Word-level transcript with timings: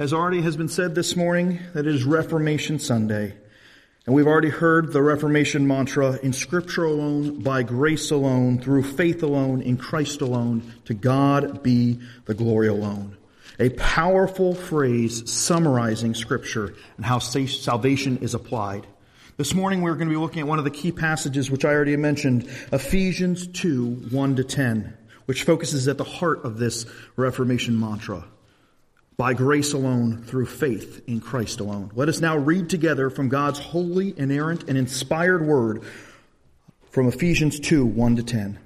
As 0.00 0.14
already 0.14 0.40
has 0.40 0.56
been 0.56 0.70
said 0.70 0.94
this 0.94 1.14
morning, 1.14 1.58
that 1.74 1.86
it 1.86 1.94
is 1.94 2.04
Reformation 2.04 2.78
Sunday. 2.78 3.34
And 4.06 4.14
we've 4.14 4.26
already 4.26 4.48
heard 4.48 4.94
the 4.94 5.02
Reformation 5.02 5.66
mantra 5.66 6.18
in 6.22 6.32
Scripture 6.32 6.84
alone, 6.84 7.42
by 7.42 7.62
grace 7.64 8.10
alone, 8.10 8.62
through 8.62 8.84
faith 8.84 9.22
alone, 9.22 9.60
in 9.60 9.76
Christ 9.76 10.22
alone, 10.22 10.72
to 10.86 10.94
God 10.94 11.62
be 11.62 12.00
the 12.24 12.32
glory 12.32 12.68
alone. 12.68 13.18
A 13.58 13.68
powerful 13.68 14.54
phrase 14.54 15.30
summarizing 15.30 16.14
Scripture 16.14 16.72
and 16.96 17.04
how 17.04 17.18
salvation 17.18 18.16
is 18.22 18.32
applied. 18.32 18.86
This 19.36 19.52
morning 19.52 19.82
we're 19.82 19.96
going 19.96 20.08
to 20.08 20.14
be 20.14 20.18
looking 20.18 20.40
at 20.40 20.48
one 20.48 20.58
of 20.58 20.64
the 20.64 20.70
key 20.70 20.92
passages 20.92 21.50
which 21.50 21.66
I 21.66 21.74
already 21.74 21.94
mentioned, 21.98 22.48
Ephesians 22.72 23.46
2, 23.48 24.08
1 24.10 24.36
to 24.36 24.44
10, 24.44 24.96
which 25.26 25.42
focuses 25.42 25.88
at 25.88 25.98
the 25.98 26.04
heart 26.04 26.46
of 26.46 26.56
this 26.56 26.86
Reformation 27.16 27.78
mantra 27.78 28.24
by 29.20 29.34
grace 29.34 29.74
alone, 29.74 30.22
through 30.22 30.46
faith 30.46 31.02
in 31.06 31.20
Christ 31.20 31.60
alone. 31.60 31.90
Let 31.94 32.08
us 32.08 32.22
now 32.22 32.38
read 32.38 32.70
together 32.70 33.10
from 33.10 33.28
God's 33.28 33.58
holy, 33.58 34.18
inerrant, 34.18 34.66
and 34.66 34.78
inspired 34.78 35.44
word 35.44 35.82
from 36.90 37.06
Ephesians 37.06 37.60
2 37.60 37.84
1 37.84 38.16
to 38.16 38.22
10. 38.22 38.58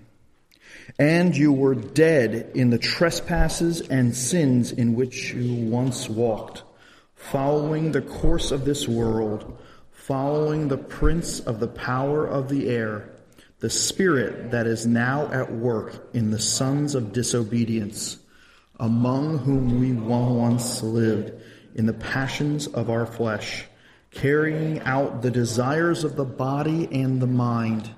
And 0.96 1.36
you 1.36 1.52
were 1.52 1.74
dead 1.74 2.52
in 2.54 2.70
the 2.70 2.78
trespasses 2.78 3.80
and 3.80 4.14
sins 4.14 4.70
in 4.70 4.94
which 4.94 5.32
you 5.32 5.68
once 5.68 6.08
walked, 6.08 6.62
following 7.16 7.90
the 7.90 8.02
course 8.02 8.52
of 8.52 8.64
this 8.64 8.86
world, 8.86 9.58
following 9.90 10.68
the 10.68 10.78
prince 10.78 11.40
of 11.40 11.58
the 11.58 11.66
power 11.66 12.24
of 12.24 12.48
the 12.48 12.68
air, 12.68 13.10
the 13.58 13.70
spirit 13.70 14.52
that 14.52 14.68
is 14.68 14.86
now 14.86 15.26
at 15.32 15.50
work 15.50 16.10
in 16.14 16.30
the 16.30 16.38
sons 16.38 16.94
of 16.94 17.12
disobedience 17.12 18.18
among 18.80 19.38
whom 19.38 19.80
we 19.80 19.92
once 19.92 20.82
lived 20.82 21.32
in 21.74 21.86
the 21.86 21.92
passions 21.92 22.66
of 22.66 22.90
our 22.90 23.06
flesh, 23.06 23.64
carrying 24.10 24.80
out 24.80 25.22
the 25.22 25.30
desires 25.30 26.04
of 26.04 26.16
the 26.16 26.24
body 26.24 26.88
and 26.92 27.20
the 27.20 27.26
mind, 27.26 27.90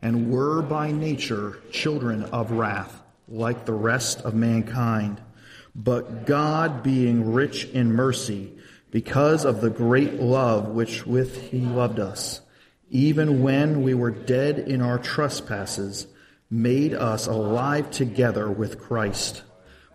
and 0.00 0.30
were 0.30 0.62
by 0.62 0.90
nature 0.90 1.60
children 1.70 2.24
of 2.24 2.50
wrath, 2.50 3.02
like 3.28 3.64
the 3.64 3.72
rest 3.72 4.20
of 4.22 4.34
mankind. 4.34 5.20
But 5.74 6.26
God, 6.26 6.82
being 6.82 7.32
rich 7.32 7.64
in 7.64 7.92
mercy, 7.92 8.52
because 8.90 9.46
of 9.46 9.60
the 9.60 9.70
great 9.70 10.14
love 10.20 10.68
which 10.68 11.06
with 11.06 11.50
he 11.50 11.60
loved 11.60 11.98
us, 11.98 12.42
even 12.90 13.42
when 13.42 13.82
we 13.82 13.94
were 13.94 14.10
dead 14.10 14.58
in 14.58 14.82
our 14.82 14.98
trespasses, 14.98 16.06
made 16.50 16.92
us 16.92 17.26
alive 17.26 17.90
together 17.90 18.50
with 18.50 18.78
Christ. 18.78 19.42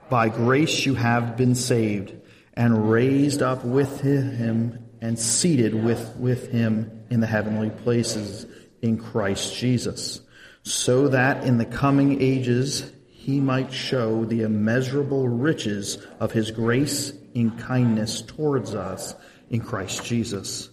By 0.09 0.29
grace 0.29 0.85
you 0.85 0.95
have 0.95 1.35
been 1.35 1.55
saved, 1.55 2.13
and 2.53 2.89
raised 2.89 3.41
up 3.41 3.65
with 3.65 4.01
him, 4.01 4.79
and 5.01 5.19
seated 5.19 5.75
with, 5.75 6.15
with 6.15 6.51
him 6.51 7.03
in 7.09 7.19
the 7.19 7.27
heavenly 7.27 7.69
places 7.69 8.45
in 8.81 8.97
Christ 8.97 9.55
Jesus, 9.55 10.21
so 10.63 11.09
that 11.09 11.43
in 11.43 11.57
the 11.57 11.65
coming 11.65 12.21
ages 12.21 12.91
he 13.05 13.39
might 13.41 13.73
show 13.73 14.23
the 14.25 14.43
immeasurable 14.43 15.27
riches 15.27 15.97
of 16.19 16.31
his 16.31 16.51
grace 16.51 17.11
in 17.33 17.51
kindness 17.57 18.21
towards 18.21 18.73
us 18.73 19.13
in 19.49 19.59
Christ 19.61 20.05
Jesus. 20.05 20.69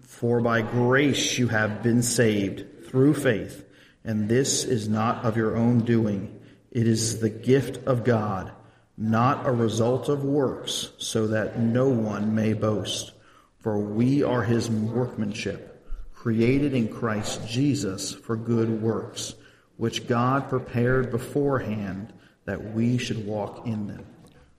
For 0.00 0.40
by 0.40 0.62
grace 0.62 1.38
you 1.38 1.48
have 1.48 1.82
been 1.82 2.02
saved 2.02 2.86
through 2.88 3.14
faith, 3.14 3.64
and 4.04 4.28
this 4.28 4.64
is 4.64 4.88
not 4.88 5.24
of 5.24 5.36
your 5.36 5.56
own 5.56 5.80
doing. 5.80 6.35
It 6.76 6.86
is 6.86 7.20
the 7.20 7.30
gift 7.30 7.86
of 7.86 8.04
God 8.04 8.52
not 8.98 9.46
a 9.46 9.50
result 9.50 10.10
of 10.10 10.24
works, 10.24 10.90
so 10.98 11.28
that 11.28 11.58
no 11.58 11.88
one 11.88 12.34
may 12.34 12.52
boast. 12.52 13.12
For 13.60 13.78
we 13.78 14.22
are 14.22 14.42
his 14.42 14.68
workmanship, 14.70 15.90
created 16.12 16.74
in 16.74 16.88
Christ 16.88 17.48
Jesus 17.48 18.12
for 18.12 18.36
good 18.36 18.82
works, 18.82 19.34
which 19.78 20.06
God 20.06 20.50
prepared 20.50 21.10
beforehand 21.10 22.12
that 22.44 22.74
we 22.74 22.98
should 22.98 23.26
walk 23.26 23.66
in 23.66 23.86
them. 23.86 24.04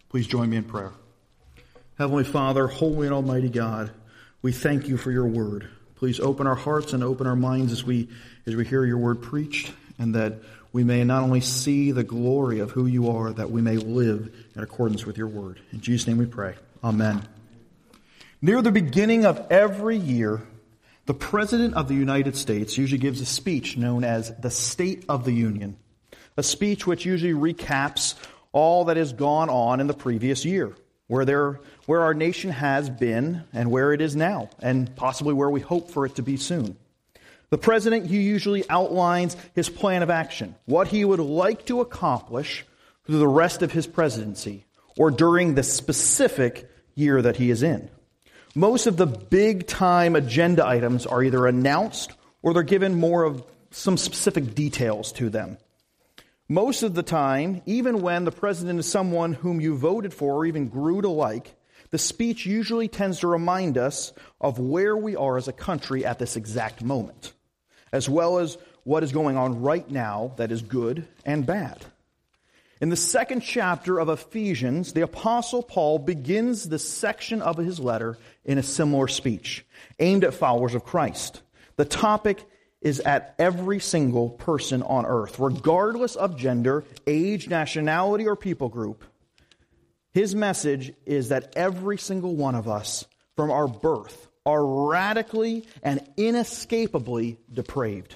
Please 0.10 0.26
join 0.26 0.50
me 0.50 0.58
in 0.58 0.64
prayer. 0.64 0.94
Heavenly 2.00 2.24
Father, 2.24 2.66
holy 2.66 3.06
and 3.06 3.14
almighty 3.14 3.50
God, 3.50 3.92
we 4.42 4.52
thank 4.52 4.88
you 4.88 4.98
for 4.98 5.12
your 5.12 5.28
word. 5.28 5.70
Please 5.94 6.20
open 6.20 6.48
our 6.48 6.56
hearts 6.56 6.94
and 6.94 7.04
open 7.04 7.28
our 7.28 7.36
minds 7.36 7.72
as 7.72 7.84
we 7.84 8.10
as 8.48 8.56
we 8.56 8.66
hear 8.66 8.86
your 8.86 8.98
word 8.98 9.22
preached 9.22 9.72
and 10.00 10.16
that 10.16 10.40
we 10.74 10.84
may 10.84 11.04
not 11.04 11.24
only 11.24 11.42
see 11.42 11.92
the 11.92 12.04
glory 12.04 12.60
of 12.60 12.72
who 12.72 12.86
you 12.86 13.10
are, 13.10 13.32
that 13.34 13.50
we 13.50 13.62
may 13.62 13.78
live 13.78 14.34
in 14.56 14.62
accordance 14.62 15.06
with 15.06 15.18
your 15.18 15.28
word. 15.28 15.60
In 15.72 15.82
Jesus' 15.82 16.08
name 16.08 16.18
we 16.18 16.26
pray. 16.26 16.56
Amen. 16.84 17.28
Near 18.42 18.62
the 18.62 18.72
beginning 18.72 19.26
of 19.26 19.48
every 19.50 19.98
year, 19.98 20.44
the 21.08 21.14
President 21.14 21.74
of 21.74 21.88
the 21.88 21.96
United 21.96 22.36
States 22.36 22.78
usually 22.78 23.00
gives 23.00 23.22
a 23.22 23.26
speech 23.26 23.78
known 23.78 24.04
as 24.04 24.36
the 24.38 24.52
State 24.52 25.06
of 25.10 25.24
the 25.24 25.32
Union, 25.32 25.78
a 26.36 26.44
speech 26.44 26.86
which 26.86 27.06
usually 27.06 27.34
recaps 27.34 28.16
all 28.52 28.86
that 28.86 28.98
has 28.98 29.14
gone 29.14 29.50
on 29.50 29.80
in 29.80 29.88
the 29.88 29.94
previous 29.94 30.46
year, 30.46 30.76
where, 31.08 31.26
there, 31.26 31.60
where 31.86 32.02
our 32.02 32.14
nation 32.14 32.52
has 32.52 32.90
been 32.90 33.44
and 33.54 33.72
where 33.72 33.94
it 33.94 34.02
is 34.02 34.16
now, 34.16 34.50
and 34.60 34.96
possibly 34.96 35.34
where 35.34 35.50
we 35.50 35.62
hope 35.62 35.90
for 35.90 36.06
it 36.06 36.16
to 36.16 36.22
be 36.22 36.38
soon. 36.38 36.78
The 37.50 37.58
president 37.58 38.08
he 38.08 38.22
usually 38.22 38.70
outlines 38.70 39.38
his 39.56 39.70
plan 39.70 40.04
of 40.04 40.10
action, 40.10 40.56
what 40.66 40.90
he 40.90 41.06
would 41.06 41.22
like 41.22 41.66
to 41.68 41.80
accomplish 41.80 42.66
through 43.06 43.20
the 43.20 43.28
rest 43.28 43.62
of 43.62 43.72
his 43.72 43.88
presidency 43.88 44.66
or 44.98 45.12
during 45.12 45.56
the 45.56 45.64
specific 45.64 46.70
year 46.94 47.22
that 47.22 47.38
he 47.38 47.50
is 47.50 47.64
in. 47.64 47.90
Most 48.54 48.86
of 48.86 48.98
the 48.98 49.06
big 49.06 49.66
time 49.66 50.18
agenda 50.18 50.68
items 50.68 51.06
are 51.06 51.24
either 51.24 51.48
announced 51.48 52.12
or 52.42 52.54
they're 52.54 52.64
given 52.64 53.00
more 53.00 53.24
of 53.24 53.44
some 53.72 53.96
specific 53.96 54.54
details 54.54 55.14
to 55.14 55.30
them. 55.30 55.58
Most 56.50 56.84
of 56.84 56.96
the 56.96 57.04
time, 57.04 57.62
even 57.66 58.02
when 58.02 58.26
the 58.26 58.32
president 58.32 58.80
is 58.80 58.90
someone 58.90 59.34
whom 59.34 59.62
you 59.62 59.78
voted 59.78 60.14
for 60.14 60.36
or 60.36 60.46
even 60.46 60.68
grew 60.68 61.02
to 61.02 61.10
like, 61.10 61.56
the 61.92 61.98
speech 61.98 62.46
usually 62.46 62.90
tends 62.90 63.20
to 63.20 63.28
remind 63.28 63.78
us 63.78 64.12
of 64.42 64.60
where 64.60 64.98
we 64.98 65.16
are 65.16 65.38
as 65.38 65.48
a 65.48 65.54
country 65.54 66.04
at 66.04 66.20
this 66.20 66.36
exact 66.36 66.84
moment 66.84 67.34
as 67.92 68.10
well 68.10 68.40
as 68.40 68.58
what 68.84 69.04
is 69.04 69.12
going 69.12 69.38
on 69.38 69.62
right 69.62 69.90
now 69.90 70.34
that 70.38 70.52
is 70.52 70.62
good 70.62 71.08
and 71.26 71.46
bad. 71.46 71.86
In 72.80 72.90
the 72.90 72.96
second 72.96 73.42
chapter 73.42 74.00
of 74.00 74.08
Ephesians, 74.08 74.94
the 74.94 75.02
Apostle 75.02 75.64
Paul 75.64 75.98
begins 75.98 76.70
the 76.70 76.78
section 76.78 77.42
of 77.42 77.58
his 77.58 77.80
letter 77.80 78.18
in 78.46 78.58
a 78.58 78.64
similar 78.64 79.08
speech 79.08 79.66
aimed 80.00 80.24
at 80.24 80.36
followers 80.36 80.76
of 80.76 80.86
Christ. 80.86 81.42
The 81.76 81.86
topic 81.86 82.44
is 82.82 83.00
at 83.00 83.34
every 83.40 83.80
single 83.80 84.30
person 84.30 84.84
on 84.84 85.06
earth, 85.06 85.40
regardless 85.40 86.16
of 86.16 86.38
gender, 86.38 86.84
age, 87.08 87.50
nationality, 87.50 88.28
or 88.28 88.36
people 88.36 88.70
group. 88.70 89.04
His 90.12 90.36
message 90.36 90.94
is 91.06 91.30
that 91.30 91.54
every 91.56 91.98
single 91.98 92.36
one 92.36 92.56
of 92.56 92.68
us, 92.68 93.06
from 93.36 93.52
our 93.52 93.68
birth 93.68 94.28
are 94.48 94.66
radically 94.66 95.68
and 95.84 96.02
inescapably 96.16 97.38
depraved, 97.52 98.16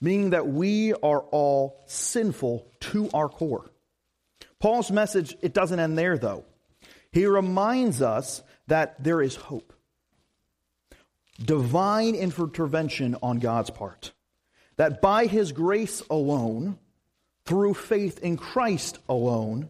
meaning 0.00 0.30
that 0.30 0.48
we 0.48 0.94
are 0.94 1.20
all 1.20 1.84
sinful 1.86 2.66
to 2.80 3.10
our 3.12 3.28
core. 3.28 3.70
Paul's 4.58 4.90
message, 4.90 5.36
it 5.42 5.52
doesn't 5.52 5.78
end 5.78 5.98
there 5.98 6.16
though. 6.16 6.46
He 7.12 7.26
reminds 7.26 8.00
us 8.00 8.42
that 8.68 9.04
there 9.04 9.20
is 9.20 9.36
hope. 9.36 9.74
Divine 11.44 12.14
intervention 12.14 13.16
on 13.22 13.38
God's 13.38 13.70
part. 13.70 14.12
That 14.76 15.02
by 15.02 15.26
his 15.26 15.52
grace 15.52 16.02
alone, 16.08 16.78
through 17.44 17.74
faith 17.74 18.20
in 18.20 18.38
Christ 18.38 18.98
alone, 19.06 19.68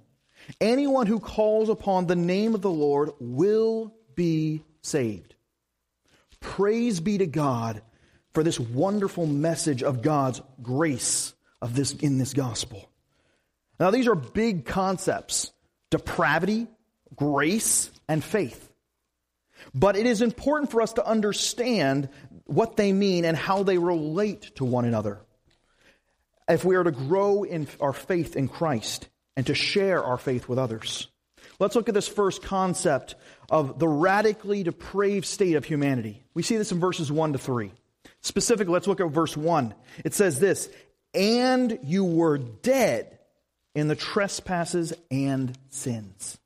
anyone 0.60 1.08
who 1.08 1.18
calls 1.18 1.68
upon 1.68 2.06
the 2.06 2.14
name 2.14 2.54
of 2.54 2.62
the 2.62 2.70
Lord 2.70 3.10
will 3.18 3.92
be 4.14 4.62
saved. 4.82 5.31
Praise 6.42 7.00
be 7.00 7.18
to 7.18 7.26
God 7.26 7.80
for 8.34 8.42
this 8.42 8.60
wonderful 8.60 9.26
message 9.26 9.82
of 9.82 10.02
God's 10.02 10.42
grace 10.60 11.32
of 11.62 11.74
this 11.74 11.92
in 11.92 12.18
this 12.18 12.34
gospel. 12.34 12.90
Now 13.80 13.90
these 13.90 14.08
are 14.08 14.14
big 14.14 14.66
concepts. 14.66 15.50
Depravity, 15.90 16.66
grace, 17.14 17.90
and 18.08 18.22
faith. 18.22 18.70
But 19.72 19.96
it 19.96 20.06
is 20.06 20.22
important 20.22 20.70
for 20.70 20.82
us 20.82 20.94
to 20.94 21.06
understand 21.06 22.08
what 22.44 22.76
they 22.76 22.92
mean 22.92 23.24
and 23.24 23.36
how 23.36 23.62
they 23.62 23.78
relate 23.78 24.56
to 24.56 24.64
one 24.64 24.84
another. 24.84 25.20
If 26.48 26.64
we 26.64 26.76
are 26.76 26.82
to 26.82 26.90
grow 26.90 27.44
in 27.44 27.68
our 27.80 27.92
faith 27.92 28.34
in 28.36 28.48
Christ 28.48 29.08
and 29.36 29.46
to 29.46 29.54
share 29.54 30.02
our 30.02 30.18
faith 30.18 30.48
with 30.48 30.58
others. 30.58 31.08
Let's 31.62 31.76
look 31.76 31.88
at 31.88 31.94
this 31.94 32.08
first 32.08 32.42
concept 32.42 33.14
of 33.48 33.78
the 33.78 33.86
radically 33.86 34.64
depraved 34.64 35.24
state 35.26 35.54
of 35.54 35.64
humanity. 35.64 36.24
We 36.34 36.42
see 36.42 36.56
this 36.56 36.72
in 36.72 36.80
verses 36.80 37.12
1 37.12 37.34
to 37.34 37.38
3. 37.38 37.70
Specifically, 38.20 38.72
let's 38.72 38.88
look 38.88 39.00
at 39.00 39.08
verse 39.12 39.36
1. 39.36 39.72
It 40.04 40.12
says 40.12 40.40
this 40.40 40.68
And 41.14 41.78
you 41.84 42.04
were 42.04 42.38
dead 42.38 43.16
in 43.76 43.86
the 43.86 43.94
trespasses 43.94 44.92
and 45.08 45.56
sins. 45.70 46.36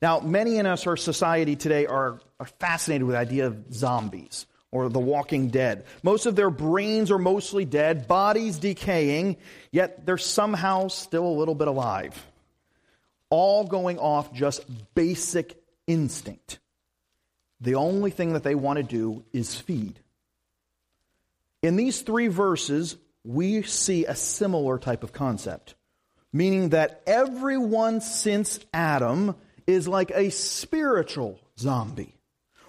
Now, 0.00 0.20
many 0.20 0.56
in 0.56 0.64
us, 0.64 0.86
our 0.86 0.96
society 0.96 1.54
today, 1.54 1.84
are, 1.84 2.18
are 2.40 2.46
fascinated 2.58 3.06
with 3.06 3.16
the 3.16 3.20
idea 3.20 3.48
of 3.48 3.74
zombies 3.74 4.46
or 4.70 4.88
the 4.88 4.98
walking 4.98 5.48
dead. 5.48 5.84
Most 6.02 6.24
of 6.24 6.36
their 6.36 6.48
brains 6.48 7.10
are 7.10 7.18
mostly 7.18 7.66
dead, 7.66 8.08
bodies 8.08 8.56
decaying, 8.58 9.36
yet 9.72 10.06
they're 10.06 10.16
somehow 10.16 10.88
still 10.88 11.26
a 11.26 11.36
little 11.36 11.54
bit 11.54 11.68
alive. 11.68 12.18
All 13.30 13.64
going 13.64 13.98
off 13.98 14.32
just 14.32 14.64
basic 14.94 15.62
instinct. 15.86 16.58
The 17.60 17.74
only 17.74 18.10
thing 18.10 18.34
that 18.34 18.42
they 18.42 18.54
want 18.54 18.76
to 18.78 18.82
do 18.82 19.24
is 19.32 19.54
feed. 19.54 19.98
In 21.62 21.76
these 21.76 22.02
three 22.02 22.28
verses, 22.28 22.96
we 23.24 23.62
see 23.62 24.04
a 24.04 24.14
similar 24.14 24.78
type 24.78 25.02
of 25.02 25.12
concept, 25.12 25.74
meaning 26.32 26.70
that 26.70 27.02
everyone 27.06 28.00
since 28.00 28.60
Adam 28.72 29.34
is 29.66 29.88
like 29.88 30.10
a 30.12 30.30
spiritual 30.30 31.40
zombie. 31.58 32.14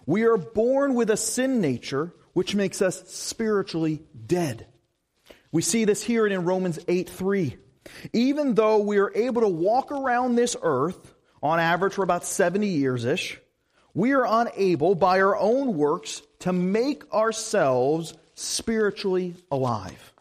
We 0.05 0.23
are 0.23 0.37
born 0.37 0.95
with 0.95 1.11
a 1.11 1.17
sin 1.17 1.61
nature, 1.61 2.11
which 2.33 2.55
makes 2.55 2.81
us 2.81 3.09
spiritually 3.09 4.01
dead. 4.25 4.65
We 5.51 5.61
see 5.61 5.85
this 5.85 6.03
here 6.03 6.25
in 6.25 6.45
Romans 6.45 6.79
8 6.87 7.09
3. 7.09 7.57
Even 8.13 8.53
though 8.53 8.79
we 8.79 8.97
are 8.97 9.11
able 9.13 9.41
to 9.41 9.47
walk 9.47 9.91
around 9.91 10.35
this 10.35 10.55
earth, 10.61 11.13
on 11.41 11.59
average 11.59 11.93
for 11.93 12.03
about 12.03 12.25
70 12.25 12.67
years 12.67 13.05
ish, 13.05 13.39
we 13.93 14.13
are 14.13 14.25
unable 14.27 14.95
by 14.95 15.21
our 15.21 15.37
own 15.37 15.75
works 15.75 16.21
to 16.39 16.53
make 16.53 17.11
ourselves 17.13 18.13
spiritually 18.35 19.35
alive. 19.51 20.13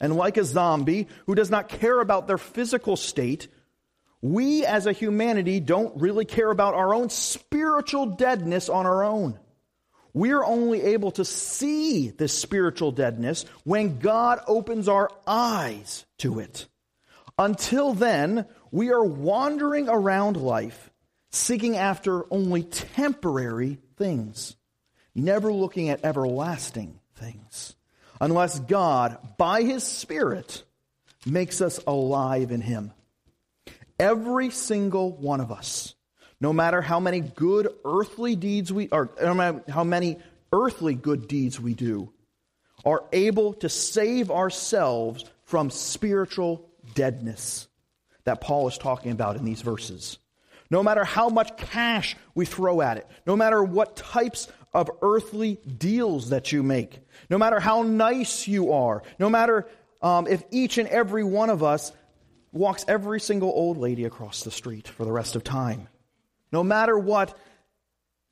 And 0.00 0.16
like 0.16 0.36
a 0.36 0.44
zombie 0.44 1.08
who 1.26 1.34
does 1.34 1.50
not 1.50 1.68
care 1.68 2.00
about 2.00 2.26
their 2.26 2.38
physical 2.38 2.96
state, 2.96 3.48
we 4.20 4.64
as 4.64 4.86
a 4.86 4.92
humanity 4.92 5.60
don't 5.60 6.00
really 6.00 6.24
care 6.24 6.50
about 6.50 6.74
our 6.74 6.94
own 6.94 7.10
spiritual 7.10 8.06
deadness 8.06 8.68
on 8.68 8.86
our 8.86 9.04
own. 9.04 9.38
We're 10.12 10.44
only 10.44 10.80
able 10.82 11.10
to 11.12 11.24
see 11.24 12.08
this 12.08 12.36
spiritual 12.36 12.90
deadness 12.90 13.44
when 13.64 13.98
God 13.98 14.40
opens 14.46 14.88
our 14.88 15.10
eyes 15.26 16.06
to 16.18 16.40
it. 16.40 16.66
Until 17.38 17.92
then, 17.92 18.46
we 18.70 18.90
are 18.90 19.04
wandering 19.04 19.88
around 19.88 20.36
life 20.36 20.90
seeking 21.30 21.76
after 21.76 22.24
only 22.32 22.62
temporary 22.62 23.78
things, 23.96 24.56
never 25.14 25.52
looking 25.52 25.90
at 25.90 26.04
everlasting 26.04 26.98
things, 27.14 27.74
unless 28.20 28.58
God, 28.60 29.18
by 29.36 29.62
His 29.62 29.84
Spirit, 29.84 30.62
makes 31.26 31.60
us 31.60 31.78
alive 31.86 32.52
in 32.52 32.62
Him. 32.62 32.92
Every 33.98 34.50
single 34.50 35.12
one 35.12 35.40
of 35.40 35.52
us, 35.52 35.94
no 36.40 36.52
matter 36.52 36.80
how 36.80 37.00
many 37.00 37.20
good 37.20 37.68
earthly 37.84 38.36
deeds 38.36 38.72
we, 38.72 38.88
or 38.90 39.10
no 39.20 39.34
matter 39.34 39.62
how 39.68 39.84
many 39.84 40.18
earthly 40.52 40.94
good 40.94 41.28
deeds 41.28 41.60
we 41.60 41.74
do, 41.74 42.12
are 42.84 43.04
able 43.12 43.54
to 43.54 43.68
save 43.68 44.30
ourselves 44.30 45.24
from 45.44 45.70
spiritual 45.70 46.65
deadness 46.96 47.68
that 48.24 48.40
Paul 48.40 48.66
is 48.66 48.76
talking 48.76 49.12
about 49.12 49.36
in 49.36 49.44
these 49.44 49.62
verses. 49.62 50.18
No 50.68 50.82
matter 50.82 51.04
how 51.04 51.28
much 51.28 51.56
cash 51.56 52.16
we 52.34 52.44
throw 52.44 52.80
at 52.80 52.96
it, 52.96 53.06
no 53.24 53.36
matter 53.36 53.62
what 53.62 53.94
types 53.94 54.48
of 54.74 54.90
earthly 55.00 55.60
deals 55.78 56.30
that 56.30 56.50
you 56.50 56.64
make, 56.64 56.98
no 57.30 57.38
matter 57.38 57.60
how 57.60 57.82
nice 57.82 58.48
you 58.48 58.72
are, 58.72 59.04
no 59.20 59.30
matter 59.30 59.68
um, 60.02 60.26
if 60.26 60.42
each 60.50 60.78
and 60.78 60.88
every 60.88 61.22
one 61.22 61.50
of 61.50 61.62
us 61.62 61.92
walks 62.52 62.84
every 62.88 63.20
single 63.20 63.50
old 63.50 63.76
lady 63.76 64.04
across 64.04 64.42
the 64.42 64.50
street 64.50 64.88
for 64.88 65.04
the 65.04 65.12
rest 65.12 65.36
of 65.36 65.44
time. 65.44 65.88
No 66.50 66.64
matter 66.64 66.98
what, 66.98 67.38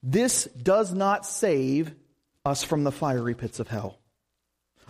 this 0.03 0.45
does 0.45 0.93
not 0.93 1.25
save 1.25 1.95
us 2.45 2.63
from 2.63 2.85
the 2.85 2.93
fiery 2.93 3.35
pits 3.35 3.61
of 3.61 3.69
hell, 3.69 3.99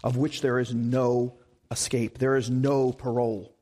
of 0.02 0.16
which 0.16 0.40
there 0.40 0.58
is 0.58 0.74
no 0.74 1.36
escape, 1.70 2.18
there 2.18 2.36
is 2.36 2.50
no 2.50 2.92
parole. 2.92 3.53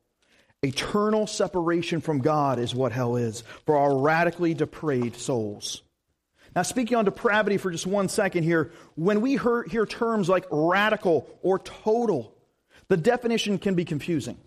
Eternal 0.63 1.27
separation 1.27 1.99
from 1.99 2.19
God 2.19 2.57
is 2.57 2.73
what 2.73 2.91
hell 2.91 3.17
is 3.17 3.43
for 3.65 3.77
our 3.77 3.97
radically 3.97 4.53
depraved 4.53 5.17
souls. 5.17 5.81
Now, 6.55 6.61
speaking 6.61 6.95
on 6.95 7.05
depravity 7.05 7.57
for 7.57 7.71
just 7.71 7.87
one 7.87 8.09
second 8.09 8.43
here, 8.43 8.71
when 8.95 9.21
we 9.21 9.37
hear, 9.37 9.63
hear 9.63 9.85
terms 9.85 10.29
like 10.29 10.45
radical 10.51 11.27
or 11.41 11.59
total, 11.59 12.33
the 12.87 12.97
definition 12.97 13.57
can 13.57 13.75
be 13.75 13.85
confusing. 13.85 14.37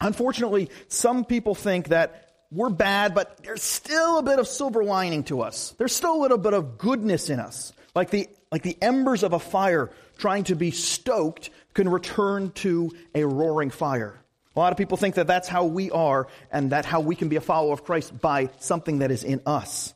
Unfortunately, 0.00 0.70
some 0.88 1.24
people 1.24 1.54
think 1.54 1.88
that 1.88 2.28
we're 2.52 2.70
bad, 2.70 3.14
but 3.14 3.42
there's 3.42 3.62
still 3.62 4.18
a 4.18 4.22
bit 4.22 4.38
of 4.38 4.46
silver 4.46 4.84
lining 4.84 5.24
to 5.24 5.40
us. 5.40 5.74
There's 5.78 5.94
still 5.94 6.14
a 6.14 6.20
little 6.22 6.38
bit 6.38 6.52
of 6.52 6.78
goodness 6.78 7.30
in 7.30 7.40
us. 7.40 7.72
Like 7.94 8.10
the, 8.10 8.28
like 8.52 8.62
the 8.62 8.76
embers 8.82 9.22
of 9.22 9.32
a 9.32 9.38
fire 9.38 9.90
trying 10.18 10.44
to 10.44 10.54
be 10.54 10.70
stoked 10.70 11.50
can 11.72 11.88
return 11.88 12.52
to 12.52 12.92
a 13.14 13.24
roaring 13.24 13.70
fire. 13.70 14.20
A 14.54 14.58
lot 14.60 14.72
of 14.72 14.78
people 14.78 14.96
think 14.96 15.16
that 15.16 15.26
that's 15.26 15.48
how 15.48 15.64
we 15.64 15.90
are 15.90 16.28
and 16.50 16.70
that 16.70 16.84
how 16.84 17.00
we 17.00 17.16
can 17.16 17.28
be 17.28 17.36
a 17.36 17.40
follower 17.40 17.72
of 17.72 17.84
Christ 17.84 18.20
by 18.20 18.50
something 18.58 19.00
that 19.00 19.10
is 19.10 19.24
in 19.24 19.40
us. 19.46 19.94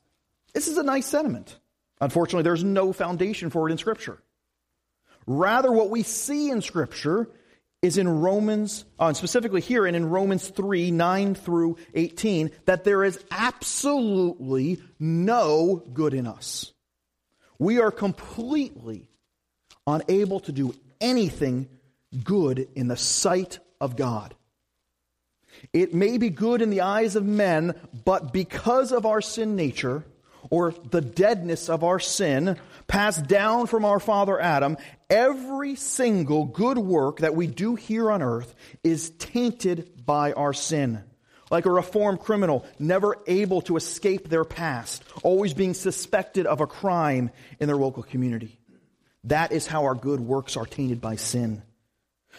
This 0.52 0.66
is 0.66 0.78
a 0.78 0.82
nice 0.82 1.06
sentiment. 1.06 1.58
Unfortunately, 2.00 2.42
there's 2.42 2.64
no 2.64 2.92
foundation 2.92 3.50
for 3.50 3.68
it 3.68 3.72
in 3.72 3.78
Scripture. 3.78 4.18
Rather, 5.26 5.70
what 5.70 5.90
we 5.90 6.02
see 6.02 6.50
in 6.50 6.62
Scripture 6.62 7.28
is 7.82 7.98
in 7.98 8.08
Romans, 8.08 8.84
uh, 8.98 9.12
specifically 9.12 9.60
here 9.60 9.86
and 9.86 9.94
in 9.94 10.08
Romans 10.08 10.48
3 10.48 10.90
9 10.90 11.34
through 11.34 11.76
18, 11.94 12.50
that 12.64 12.82
there 12.82 13.04
is 13.04 13.22
absolutely 13.30 14.82
no 14.98 15.84
good 15.92 16.14
in 16.14 16.26
us. 16.26 16.72
We 17.58 17.80
are 17.80 17.92
completely 17.92 19.08
unable 19.86 20.40
to 20.40 20.52
do 20.52 20.74
anything 21.00 21.68
good 22.24 22.68
in 22.74 22.88
the 22.88 22.96
sight 22.96 23.58
of 23.80 23.96
God. 23.96 24.34
It 25.72 25.94
may 25.94 26.18
be 26.18 26.30
good 26.30 26.62
in 26.62 26.70
the 26.70 26.82
eyes 26.82 27.16
of 27.16 27.24
men, 27.24 27.74
but 28.04 28.32
because 28.32 28.92
of 28.92 29.06
our 29.06 29.20
sin 29.20 29.56
nature, 29.56 30.04
or 30.50 30.72
the 30.90 31.00
deadness 31.00 31.68
of 31.68 31.84
our 31.84 31.98
sin, 31.98 32.56
passed 32.86 33.26
down 33.26 33.66
from 33.66 33.84
our 33.84 34.00
father 34.00 34.40
Adam, 34.40 34.76
every 35.10 35.74
single 35.74 36.44
good 36.44 36.78
work 36.78 37.18
that 37.18 37.34
we 37.34 37.46
do 37.46 37.74
here 37.74 38.10
on 38.10 38.22
earth 38.22 38.54
is 38.82 39.10
tainted 39.10 40.06
by 40.06 40.32
our 40.32 40.52
sin. 40.52 41.02
Like 41.50 41.66
a 41.66 41.70
reformed 41.70 42.20
criminal, 42.20 42.66
never 42.78 43.16
able 43.26 43.62
to 43.62 43.76
escape 43.76 44.28
their 44.28 44.44
past, 44.44 45.02
always 45.22 45.54
being 45.54 45.74
suspected 45.74 46.46
of 46.46 46.60
a 46.60 46.66
crime 46.66 47.30
in 47.58 47.66
their 47.66 47.76
local 47.76 48.02
community. 48.02 48.58
That 49.24 49.52
is 49.52 49.66
how 49.66 49.84
our 49.84 49.94
good 49.94 50.20
works 50.20 50.56
are 50.56 50.66
tainted 50.66 51.00
by 51.00 51.16
sin. 51.16 51.62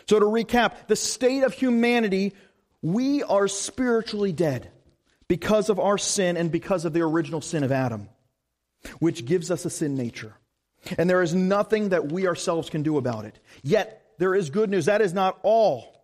So 0.08 0.20
to 0.20 0.26
recap, 0.26 0.88
the 0.88 0.96
state 0.96 1.44
of 1.44 1.54
humanity, 1.54 2.34
we 2.82 3.24
are 3.24 3.48
spiritually 3.48 4.32
dead 4.32 4.72
because 5.28 5.70
of 5.70 5.80
our 5.80 5.98
sin 5.98 6.38
and 6.38 6.52
because 6.52 6.86
of 6.86 6.94
the 6.94 7.02
original 7.02 7.42
sin 7.42 7.64
of 7.64 7.72
Adam, 7.72 8.10
which 9.00 9.26
gives 9.26 9.52
us 9.52 9.66
a 9.66 9.70
sin 9.70 9.96
nature. 9.96 10.34
And 10.98 11.10
there 11.10 11.22
is 11.22 11.36
nothing 11.36 11.90
that 11.90 12.12
we 12.12 12.28
ourselves 12.28 12.70
can 12.70 12.84
do 12.84 12.98
about 12.98 13.26
it. 13.26 13.38
Yet, 13.64 14.00
there 14.18 14.34
is 14.34 14.50
good 14.50 14.70
news. 14.70 14.86
That 14.86 15.02
is 15.02 15.14
not 15.14 15.40
all. 15.44 15.96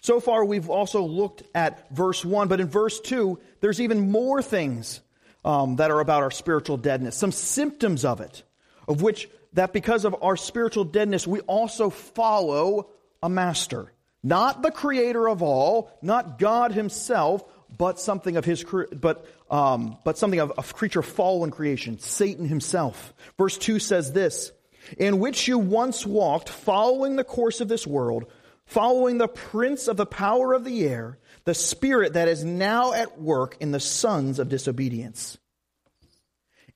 So 0.00 0.20
far, 0.20 0.44
we've 0.44 0.70
also 0.70 1.02
looked 1.02 1.42
at 1.54 1.90
verse 1.90 2.24
1, 2.24 2.48
but 2.48 2.60
in 2.60 2.68
verse 2.68 3.00
2, 3.00 3.38
there's 3.60 3.80
even 3.80 4.10
more 4.10 4.42
things 4.42 5.00
um, 5.44 5.76
that 5.76 5.90
are 5.90 6.00
about 6.00 6.22
our 6.22 6.30
spiritual 6.30 6.76
deadness, 6.76 7.16
some 7.16 7.32
symptoms 7.32 8.04
of 8.04 8.20
it, 8.20 8.42
of 8.86 9.02
which 9.02 9.28
that 9.54 9.72
because 9.72 10.04
of 10.04 10.14
our 10.22 10.36
spiritual 10.36 10.84
deadness, 10.84 11.26
we 11.26 11.40
also 11.40 11.90
follow 11.90 12.90
a 13.22 13.28
master. 13.28 13.92
Not 14.22 14.62
the 14.62 14.70
creator 14.70 15.28
of 15.28 15.42
all, 15.42 15.90
not 16.02 16.38
God 16.38 16.72
himself, 16.72 17.44
but 17.76 18.00
something 18.00 18.36
of 18.36 18.44
his, 18.44 18.64
but, 18.92 19.26
um, 19.50 19.98
but 20.04 20.18
something 20.18 20.40
of 20.40 20.52
a 20.58 20.62
creature 20.62 21.02
fallen 21.02 21.50
creation, 21.50 21.98
Satan 21.98 22.46
himself. 22.46 23.12
Verse 23.36 23.56
2 23.58 23.78
says 23.78 24.12
this, 24.12 24.50
in 24.96 25.18
which 25.18 25.46
you 25.46 25.58
once 25.58 26.06
walked, 26.06 26.48
following 26.48 27.16
the 27.16 27.24
course 27.24 27.60
of 27.60 27.68
this 27.68 27.86
world, 27.86 28.26
following 28.64 29.18
the 29.18 29.28
prince 29.28 29.86
of 29.86 29.96
the 29.96 30.06
power 30.06 30.52
of 30.54 30.64
the 30.64 30.86
air, 30.86 31.18
the 31.44 31.54
spirit 31.54 32.14
that 32.14 32.28
is 32.28 32.44
now 32.44 32.92
at 32.92 33.20
work 33.20 33.56
in 33.60 33.70
the 33.70 33.80
sons 33.80 34.38
of 34.38 34.48
disobedience. 34.48 35.38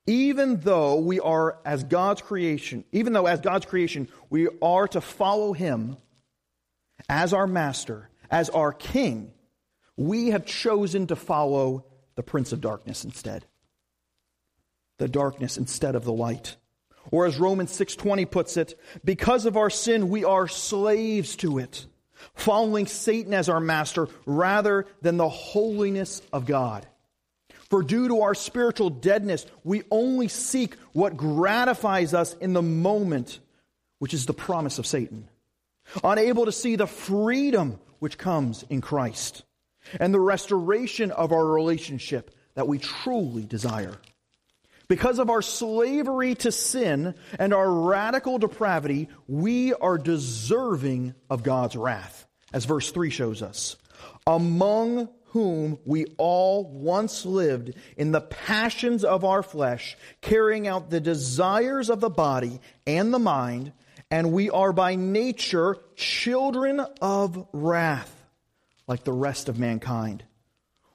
Even 0.07 0.59
though 0.61 0.97
we 0.97 1.21
are 1.21 1.59
as 1.65 1.85
God's 1.85 2.23
creation, 2.23 2.85
even 2.93 3.13
though 3.13 3.27
as 3.27 3.41
God's 3.41 3.67
creation, 3.67 4.09
we 4.31 4.49
are 4.61 4.89
to 4.89 5.01
follow 5.01 5.53
him 5.53 5.97
as 7.09 7.32
our 7.32 7.47
master, 7.47 8.09
as 8.30 8.49
our 8.50 8.73
king, 8.73 9.32
we 9.97 10.28
have 10.28 10.47
chosen 10.47 11.06
to 11.09 11.16
follow 11.16 11.85
the 12.14 12.23
prince 12.23 12.52
of 12.52 12.61
darkness 12.61 13.04
instead. 13.04 13.44
The 14.99 15.09
darkness 15.09 15.56
instead 15.56 15.94
of 15.94 16.04
the 16.04 16.12
light. 16.12 16.56
Or 17.11 17.26
as 17.26 17.38
Romans 17.38 17.73
6:20 17.73 18.25
puts 18.25 18.56
it, 18.56 18.78
because 19.04 19.47
of 19.47 19.56
our 19.56 19.71
sin 19.71 20.09
we 20.09 20.25
are 20.25 20.47
slaves 20.47 21.37
to 21.37 21.59
it, 21.59 21.87
following 22.35 22.87
Satan 22.87 23.35
as 23.35 23.49
our 23.49 23.61
master 23.61 24.09
rather 24.25 24.87
than 25.00 25.16
the 25.16 25.28
holiness 25.28 26.23
of 26.32 26.47
God. 26.47 26.87
For 27.68 27.82
due 27.82 28.09
to 28.09 28.21
our 28.21 28.35
spiritual 28.35 28.90
deadness, 28.90 29.47
we 29.64 29.82
only 29.90 30.28
seek 30.28 30.75
what 30.92 31.16
gratifies 31.16 32.12
us 32.12 32.35
in 32.35 32.52
the 32.52 32.62
moment, 32.62 33.40
which 33.99 34.14
is 34.14 34.26
the 34.26 34.35
promise 34.35 34.78
of 34.78 34.87
Satan. 34.87 35.28
Unable 36.03 36.47
to 36.47 36.53
see 36.53 36.77
the 36.77 36.87
freedom 36.87 37.79
which 37.99 38.19
comes 38.19 38.65
in 38.71 38.81
Christ 38.81 39.45
and 39.99 40.12
the 40.12 40.21
restoration 40.21 41.11
of 41.11 41.33
our 41.33 41.45
relationship 41.45 42.35
that 42.55 42.69
we 42.69 42.79
truly 42.79 43.45
desire. 43.45 43.97
Because 44.89 45.19
of 45.19 45.31
our 45.31 45.43
slavery 45.43 46.35
to 46.37 46.53
sin 46.53 47.15
and 47.39 47.55
our 47.55 47.71
radical 47.71 48.39
depravity, 48.39 49.09
we 49.27 49.73
are 49.75 49.97
deserving 49.97 51.15
of 51.31 51.43
God's 51.43 51.77
wrath, 51.77 52.27
as 52.53 52.65
verse 52.67 52.91
3 52.91 53.09
shows 53.09 53.43
us. 53.43 53.77
Among 54.27 55.09
whom 55.27 55.79
we 55.87 56.05
all 56.19 56.65
once 56.71 57.25
lived 57.25 57.75
in 57.97 58.12
the 58.12 58.21
passions 58.21 59.03
of 59.03 59.25
our 59.25 59.43
flesh, 59.43 59.97
carrying 60.21 60.69
out 60.69 60.91
the 60.91 61.01
desires 61.01 61.89
of 61.89 62.01
the 62.01 62.11
body 62.11 62.61
and 62.87 63.15
the 63.15 63.19
mind, 63.19 63.73
and 64.12 64.31
we 64.31 64.50
are 64.50 64.75
by 64.75 64.95
nature 64.95 65.78
children 65.97 66.81
of 67.00 67.49
wrath, 67.54 68.14
like 68.87 69.04
the 69.04 69.12
rest 69.12 69.49
of 69.49 69.59
mankind. 69.59 70.23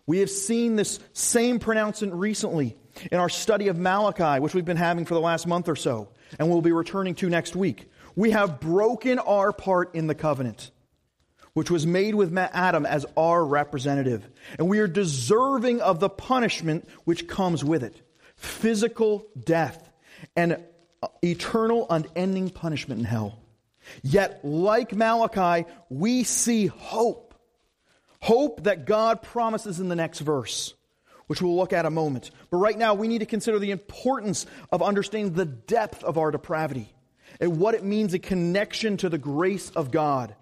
We 0.05 0.19
have 0.19 0.29
seen 0.29 0.75
this 0.75 0.99
same 1.13 1.57
pronouncement 1.57 2.13
recently 2.13 2.77
in 3.11 3.19
our 3.19 3.27
study 3.27 3.69
of 3.69 3.77
Malachi, 3.77 4.39
which 4.39 4.53
we've 4.53 4.63
been 4.63 4.77
having 4.77 5.03
for 5.03 5.15
the 5.15 5.19
last 5.19 5.47
month 5.47 5.67
or 5.67 5.75
so, 5.75 6.09
and 6.37 6.47
we'll 6.47 6.61
be 6.61 6.71
returning 6.71 7.15
to 7.15 7.27
next 7.27 7.55
week. 7.55 7.89
We 8.15 8.31
have 8.31 8.59
broken 8.59 9.17
our 9.17 9.51
part 9.51 9.95
in 9.95 10.07
the 10.07 10.15
covenant 10.15 10.71
which 11.53 11.71
was 11.71 11.87
made 11.87 12.13
with 12.13 12.37
Adam 12.37 12.85
as 12.85 13.03
our 13.17 13.43
representative. 13.43 14.29
And 14.59 14.69
we 14.69 14.77
are 14.77 14.85
deserving 14.85 15.81
of 15.81 15.99
the 15.99 16.07
punishment 16.07 16.87
which 17.03 17.27
comes 17.27 17.65
with 17.65 17.81
it 17.83 17.99
physical 18.35 19.25
death 19.43 19.89
and 20.35 20.63
eternal, 21.23 21.87
unending 21.89 22.49
punishment 22.49 22.99
in 22.99 23.05
hell. 23.05 23.39
Yet, 24.03 24.43
like 24.43 24.93
Malachi, 24.93 25.69
we 25.89 26.23
see 26.23 26.67
hope. 26.67 27.35
Hope 28.19 28.63
that 28.63 28.85
God 28.85 29.21
promises 29.21 29.79
in 29.79 29.89
the 29.89 29.95
next 29.95 30.19
verse, 30.19 30.73
which 31.27 31.41
we'll 31.41 31.55
look 31.55 31.71
at 31.71 31.85
a 31.85 31.89
moment. 31.89 32.31
But 32.49 32.57
right 32.57 32.77
now, 32.77 32.95
we 32.95 33.07
need 33.07 33.19
to 33.19 33.25
consider 33.25 33.59
the 33.59 33.71
importance 33.71 34.45
of 34.71 34.81
understanding 34.81 35.33
the 35.33 35.45
depth 35.45 36.03
of 36.03 36.17
our 36.17 36.31
depravity 36.31 36.93
and 37.39 37.59
what 37.59 37.75
it 37.75 37.83
means 37.83 38.13
in 38.13 38.21
connection 38.21 38.97
to 38.97 39.09
the 39.09 39.17
grace 39.17 39.69
of 39.69 39.91
God 39.91 40.35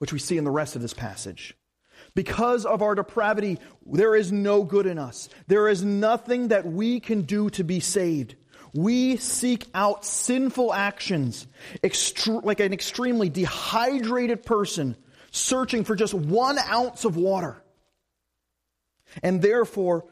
which 0.00 0.14
we 0.14 0.18
see 0.18 0.38
in 0.38 0.44
the 0.44 0.50
rest 0.50 0.74
of 0.74 0.82
this 0.82 0.94
passage. 0.94 1.54
Because 2.14 2.64
of 2.64 2.82
our 2.82 2.94
depravity, 2.94 3.58
there 3.86 4.16
is 4.16 4.32
no 4.32 4.64
good 4.64 4.86
in 4.86 4.98
us. 4.98 5.28
There 5.46 5.68
is 5.68 5.84
nothing 5.84 6.48
that 6.48 6.66
we 6.66 7.00
can 7.00 7.22
do 7.22 7.50
to 7.50 7.62
be 7.62 7.80
saved. 7.80 8.34
We 8.72 9.16
seek 9.16 9.66
out 9.74 10.04
sinful 10.04 10.72
actions, 10.72 11.46
like 11.82 12.60
an 12.60 12.72
extremely 12.72 13.28
dehydrated 13.28 14.44
person 14.44 14.96
searching 15.30 15.84
for 15.84 15.94
just 15.94 16.14
one 16.14 16.58
ounce 16.58 17.04
of 17.04 17.16
water. 17.16 17.62
And 19.22 19.42
therefore, 19.42 20.04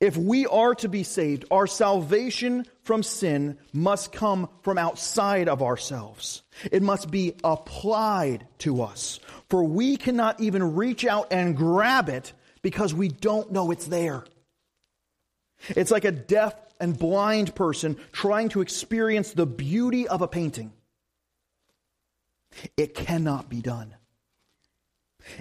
if 0.00 0.16
we 0.16 0.46
are 0.46 0.74
to 0.76 0.88
be 0.88 1.02
saved, 1.04 1.46
our 1.50 1.66
salvation 1.66 2.66
from 2.82 3.02
sin 3.02 3.58
must 3.72 4.12
come 4.12 4.48
from 4.62 4.76
outside 4.76 5.48
of 5.48 5.62
ourselves. 5.62 6.42
It 6.70 6.82
must 6.82 7.10
be 7.10 7.34
applied 7.42 8.46
to 8.58 8.82
us. 8.82 9.20
For 9.48 9.64
we 9.64 9.96
cannot 9.96 10.40
even 10.40 10.74
reach 10.74 11.06
out 11.06 11.32
and 11.32 11.56
grab 11.56 12.08
it 12.08 12.32
because 12.62 12.92
we 12.92 13.08
don't 13.08 13.52
know 13.52 13.70
it's 13.70 13.86
there. 13.86 14.24
It's 15.68 15.90
like 15.90 16.04
a 16.04 16.12
deaf 16.12 16.54
and 16.80 16.98
blind 16.98 17.54
person 17.54 17.96
trying 18.12 18.48
to 18.50 18.60
experience 18.60 19.32
the 19.32 19.46
beauty 19.46 20.08
of 20.08 20.22
a 20.22 20.28
painting. 20.28 20.72
It 22.76 22.94
cannot 22.94 23.48
be 23.48 23.60
done. 23.60 23.94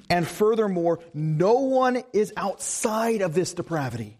And 0.10 0.28
furthermore, 0.28 1.00
no 1.14 1.60
one 1.60 2.04
is 2.14 2.34
outside 2.36 3.22
of 3.22 3.34
this 3.34 3.54
depravity. 3.54 4.18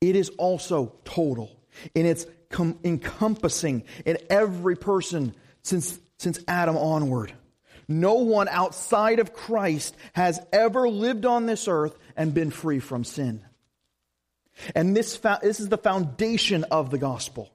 It 0.00 0.16
is 0.16 0.30
also 0.30 0.94
total 1.04 1.50
in 1.94 2.06
its 2.06 2.26
com- 2.48 2.78
encompassing 2.84 3.84
in 4.04 4.18
every 4.28 4.76
person 4.76 5.34
since, 5.62 5.98
since 6.18 6.40
Adam 6.48 6.76
onward. 6.76 7.32
No 7.86 8.14
one 8.14 8.48
outside 8.48 9.18
of 9.18 9.32
Christ 9.32 9.96
has 10.12 10.40
ever 10.52 10.88
lived 10.88 11.26
on 11.26 11.46
this 11.46 11.66
earth 11.68 11.96
and 12.16 12.32
been 12.32 12.50
free 12.50 12.78
from 12.78 13.04
sin. 13.04 13.44
And 14.74 14.96
this, 14.96 15.16
fa- 15.16 15.40
this 15.42 15.60
is 15.60 15.68
the 15.68 15.78
foundation 15.78 16.64
of 16.64 16.90
the 16.90 16.98
gospel. 16.98 17.50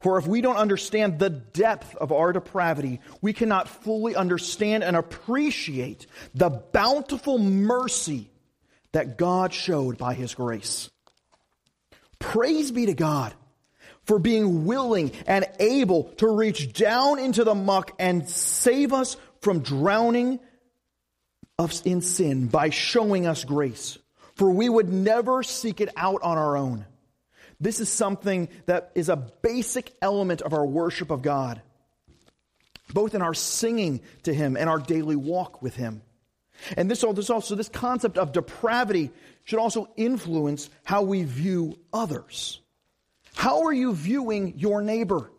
For 0.00 0.18
if 0.18 0.26
we 0.26 0.40
don't 0.40 0.56
understand 0.56 1.18
the 1.18 1.30
depth 1.30 1.96
of 1.96 2.12
our 2.12 2.32
depravity, 2.32 3.00
we 3.20 3.32
cannot 3.32 3.68
fully 3.68 4.14
understand 4.14 4.84
and 4.84 4.96
appreciate 4.96 6.06
the 6.34 6.50
bountiful 6.50 7.38
mercy 7.38 8.30
that 8.92 9.18
God 9.18 9.52
showed 9.52 9.98
by 9.98 10.14
His 10.14 10.34
grace. 10.34 10.88
Praise 12.20 12.70
be 12.70 12.86
to 12.86 12.94
God 12.94 13.34
for 14.04 14.18
being 14.18 14.64
willing 14.66 15.12
and 15.26 15.44
able 15.58 16.04
to 16.14 16.28
reach 16.28 16.72
down 16.72 17.18
into 17.18 17.44
the 17.44 17.54
muck 17.54 17.92
and 17.98 18.28
save 18.28 18.92
us 18.92 19.16
from 19.40 19.60
drowning 19.60 20.40
us 21.58 21.82
in 21.82 22.00
sin 22.00 22.46
by 22.46 22.70
showing 22.70 23.26
us 23.26 23.44
grace. 23.44 23.98
For 24.38 24.50
we 24.50 24.68
would 24.68 24.88
never 24.88 25.42
seek 25.42 25.80
it 25.80 25.90
out 25.96 26.22
on 26.22 26.38
our 26.38 26.56
own. 26.56 26.86
This 27.60 27.80
is 27.80 27.88
something 27.88 28.48
that 28.66 28.92
is 28.94 29.08
a 29.08 29.16
basic 29.16 29.92
element 30.00 30.42
of 30.42 30.52
our 30.52 30.64
worship 30.64 31.10
of 31.10 31.22
God, 31.22 31.60
both 32.92 33.16
in 33.16 33.20
our 33.20 33.34
singing 33.34 34.00
to 34.22 34.32
Him 34.32 34.56
and 34.56 34.70
our 34.70 34.78
daily 34.78 35.16
walk 35.16 35.60
with 35.60 35.74
Him. 35.74 36.02
And 36.76 36.88
this, 36.88 37.02
also, 37.02 37.56
this 37.56 37.68
concept 37.68 38.16
of 38.16 38.32
depravity 38.32 39.10
should 39.42 39.58
also 39.58 39.88
influence 39.96 40.70
how 40.84 41.02
we 41.02 41.24
view 41.24 41.76
others. 41.92 42.60
How 43.34 43.64
are 43.64 43.72
you 43.72 43.92
viewing 43.92 44.54
your 44.56 44.82
neighbor, 44.82 45.30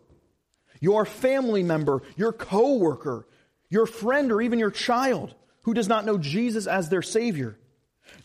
your 0.78 1.06
family 1.06 1.62
member, 1.62 2.02
your 2.16 2.32
coworker, 2.32 3.26
your 3.70 3.86
friend, 3.86 4.30
or 4.30 4.42
even 4.42 4.58
your 4.58 4.70
child 4.70 5.34
who 5.62 5.72
does 5.72 5.88
not 5.88 6.04
know 6.04 6.18
Jesus 6.18 6.66
as 6.66 6.90
their 6.90 7.02
Savior? 7.02 7.56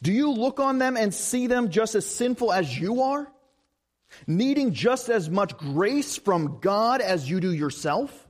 Do 0.02 0.12
you 0.12 0.32
look 0.32 0.60
on 0.60 0.78
them 0.78 0.98
and 0.98 1.14
see 1.14 1.48
them 1.48 1.70
just 1.70 1.96
as 1.96 2.06
sinful 2.06 2.52
as 2.52 2.80
you 2.80 3.02
are? 3.02 3.28
Needing 4.28 4.74
just 4.74 5.10
as 5.10 5.30
much 5.30 5.58
grace 5.58 6.18
from 6.18 6.60
God 6.60 7.02
as 7.02 7.30
you 7.30 7.40
do 7.40 7.52
yourself? 7.52 8.28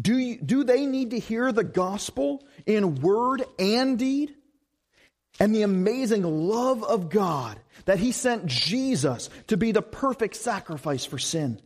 Do, 0.00 0.18
you, 0.18 0.38
do 0.40 0.64
they 0.64 0.86
need 0.86 1.10
to 1.10 1.18
hear 1.18 1.52
the 1.52 1.64
gospel 1.64 2.42
in 2.66 2.96
word 2.96 3.44
and 3.58 3.98
deed? 3.98 4.34
And 5.40 5.54
the 5.54 5.62
amazing 5.62 6.22
love 6.22 6.84
of 6.84 7.10
God 7.10 7.58
that 7.86 7.98
He 7.98 8.12
sent 8.12 8.46
Jesus 8.46 9.30
to 9.48 9.56
be 9.56 9.72
the 9.72 9.82
perfect 9.82 10.36
sacrifice 10.36 11.04
for 11.04 11.18
sin. 11.18 11.60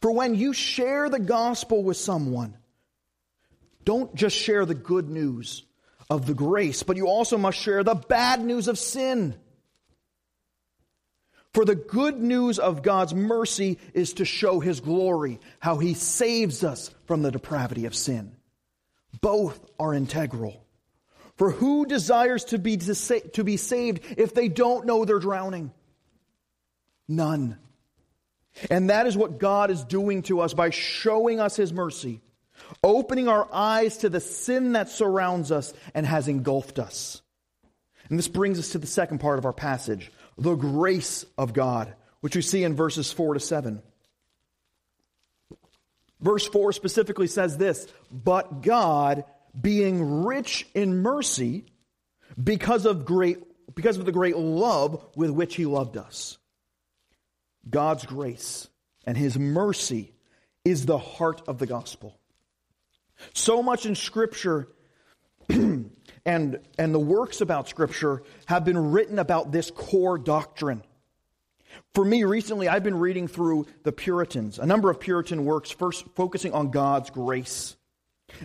For 0.00 0.10
when 0.10 0.34
you 0.34 0.52
share 0.52 1.08
the 1.08 1.18
gospel 1.18 1.82
with 1.82 1.98
someone, 1.98 2.56
don't 3.84 4.14
just 4.14 4.36
share 4.36 4.64
the 4.64 4.74
good 4.74 5.08
news 5.08 5.62
of 6.08 6.26
the 6.26 6.34
grace, 6.34 6.82
but 6.82 6.96
you 6.96 7.08
also 7.08 7.36
must 7.36 7.58
share 7.58 7.82
the 7.82 7.94
bad 7.94 8.44
news 8.44 8.68
of 8.68 8.78
sin. 8.78 9.34
For 11.52 11.64
the 11.64 11.74
good 11.74 12.20
news 12.20 12.58
of 12.58 12.82
God's 12.82 13.14
mercy 13.14 13.78
is 13.94 14.14
to 14.14 14.24
show 14.24 14.60
His 14.60 14.80
glory, 14.80 15.40
how 15.58 15.78
He 15.78 15.94
saves 15.94 16.62
us 16.62 16.90
from 17.06 17.22
the 17.22 17.30
depravity 17.30 17.86
of 17.86 17.94
sin. 17.94 18.36
Both 19.20 19.58
are 19.78 19.94
integral. 19.94 20.62
For 21.36 21.50
who 21.50 21.86
desires 21.86 22.44
to 22.46 22.58
be, 22.58 22.76
to 22.76 23.44
be 23.44 23.56
saved 23.56 24.02
if 24.16 24.34
they 24.34 24.48
don't 24.48 24.86
know 24.86 25.04
they're 25.04 25.18
drowning? 25.18 25.72
None. 27.08 27.58
And 28.70 28.90
that 28.90 29.06
is 29.06 29.16
what 29.16 29.38
God 29.38 29.70
is 29.70 29.84
doing 29.84 30.22
to 30.24 30.40
us 30.40 30.54
by 30.54 30.70
showing 30.70 31.40
us 31.40 31.56
His 31.56 31.72
mercy, 31.72 32.20
opening 32.82 33.28
our 33.28 33.48
eyes 33.52 33.98
to 33.98 34.08
the 34.08 34.20
sin 34.20 34.72
that 34.72 34.88
surrounds 34.88 35.52
us 35.52 35.72
and 35.94 36.06
has 36.06 36.28
engulfed 36.28 36.78
us. 36.78 37.22
And 38.08 38.18
this 38.18 38.28
brings 38.28 38.58
us 38.58 38.70
to 38.70 38.78
the 38.78 38.86
second 38.86 39.18
part 39.18 39.38
of 39.38 39.44
our 39.44 39.52
passage 39.52 40.10
the 40.38 40.54
grace 40.54 41.24
of 41.38 41.52
God, 41.52 41.94
which 42.20 42.36
we 42.36 42.42
see 42.42 42.62
in 42.62 42.74
verses 42.74 43.10
4 43.10 43.34
to 43.34 43.40
7. 43.40 43.82
Verse 46.20 46.46
4 46.46 46.72
specifically 46.72 47.26
says 47.26 47.56
this 47.56 47.86
But 48.10 48.62
God, 48.62 49.24
being 49.58 50.24
rich 50.24 50.66
in 50.74 51.02
mercy, 51.02 51.64
because 52.42 52.84
of 52.86 53.04
great 53.04 53.38
because 53.74 53.98
of 53.98 54.06
the 54.06 54.12
great 54.12 54.36
love 54.36 55.04
with 55.16 55.30
which 55.30 55.54
he 55.54 55.66
loved 55.66 55.96
us. 55.96 56.38
God's 57.68 58.06
grace 58.06 58.68
and 59.04 59.16
his 59.16 59.38
mercy 59.38 60.12
is 60.64 60.86
the 60.86 60.98
heart 60.98 61.42
of 61.46 61.58
the 61.58 61.66
gospel. 61.66 62.18
So 63.32 63.62
much 63.62 63.86
in 63.86 63.94
scripture 63.94 64.68
and, 65.48 65.90
and 66.26 66.94
the 66.94 66.98
works 66.98 67.40
about 67.40 67.68
Scripture 67.68 68.22
have 68.46 68.64
been 68.64 68.90
written 68.90 69.18
about 69.18 69.52
this 69.52 69.70
core 69.70 70.18
doctrine. 70.18 70.82
For 71.94 72.04
me, 72.04 72.24
recently, 72.24 72.68
I've 72.68 72.82
been 72.82 72.98
reading 72.98 73.28
through 73.28 73.66
the 73.84 73.92
Puritans, 73.92 74.58
a 74.58 74.66
number 74.66 74.90
of 74.90 74.98
Puritan 74.98 75.44
works, 75.44 75.70
first 75.70 76.04
focusing 76.14 76.52
on 76.52 76.70
God's 76.70 77.10
grace. 77.10 77.76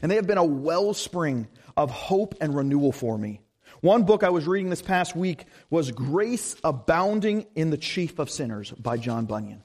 And 0.01 0.11
they 0.11 0.15
have 0.15 0.27
been 0.27 0.37
a 0.37 0.43
wellspring 0.43 1.47
of 1.75 1.89
hope 1.89 2.35
and 2.39 2.55
renewal 2.55 2.91
for 2.91 3.17
me. 3.17 3.41
One 3.81 4.03
book 4.03 4.23
I 4.23 4.29
was 4.29 4.47
reading 4.47 4.69
this 4.69 4.81
past 4.81 5.15
week 5.15 5.45
was 5.71 5.89
Grace 5.91 6.55
Abounding 6.63 7.47
in 7.55 7.71
the 7.71 7.77
Chief 7.77 8.19
of 8.19 8.29
Sinners 8.29 8.71
by 8.71 8.97
John 8.97 9.25
Bunyan, 9.25 9.63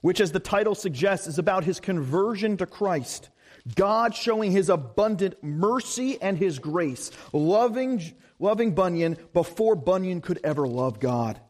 which, 0.00 0.20
as 0.20 0.32
the 0.32 0.40
title 0.40 0.74
suggests, 0.74 1.28
is 1.28 1.38
about 1.38 1.62
his 1.62 1.78
conversion 1.78 2.56
to 2.56 2.66
Christ. 2.66 3.30
God 3.74 4.14
showing 4.14 4.52
his 4.52 4.68
abundant 4.68 5.42
mercy 5.42 6.20
and 6.20 6.38
his 6.38 6.58
grace, 6.58 7.10
loving, 7.32 8.02
loving 8.38 8.74
Bunyan 8.74 9.18
before 9.32 9.74
Bunyan 9.74 10.20
could 10.20 10.40
ever 10.44 10.66
love 10.66 11.00
God 11.00 11.40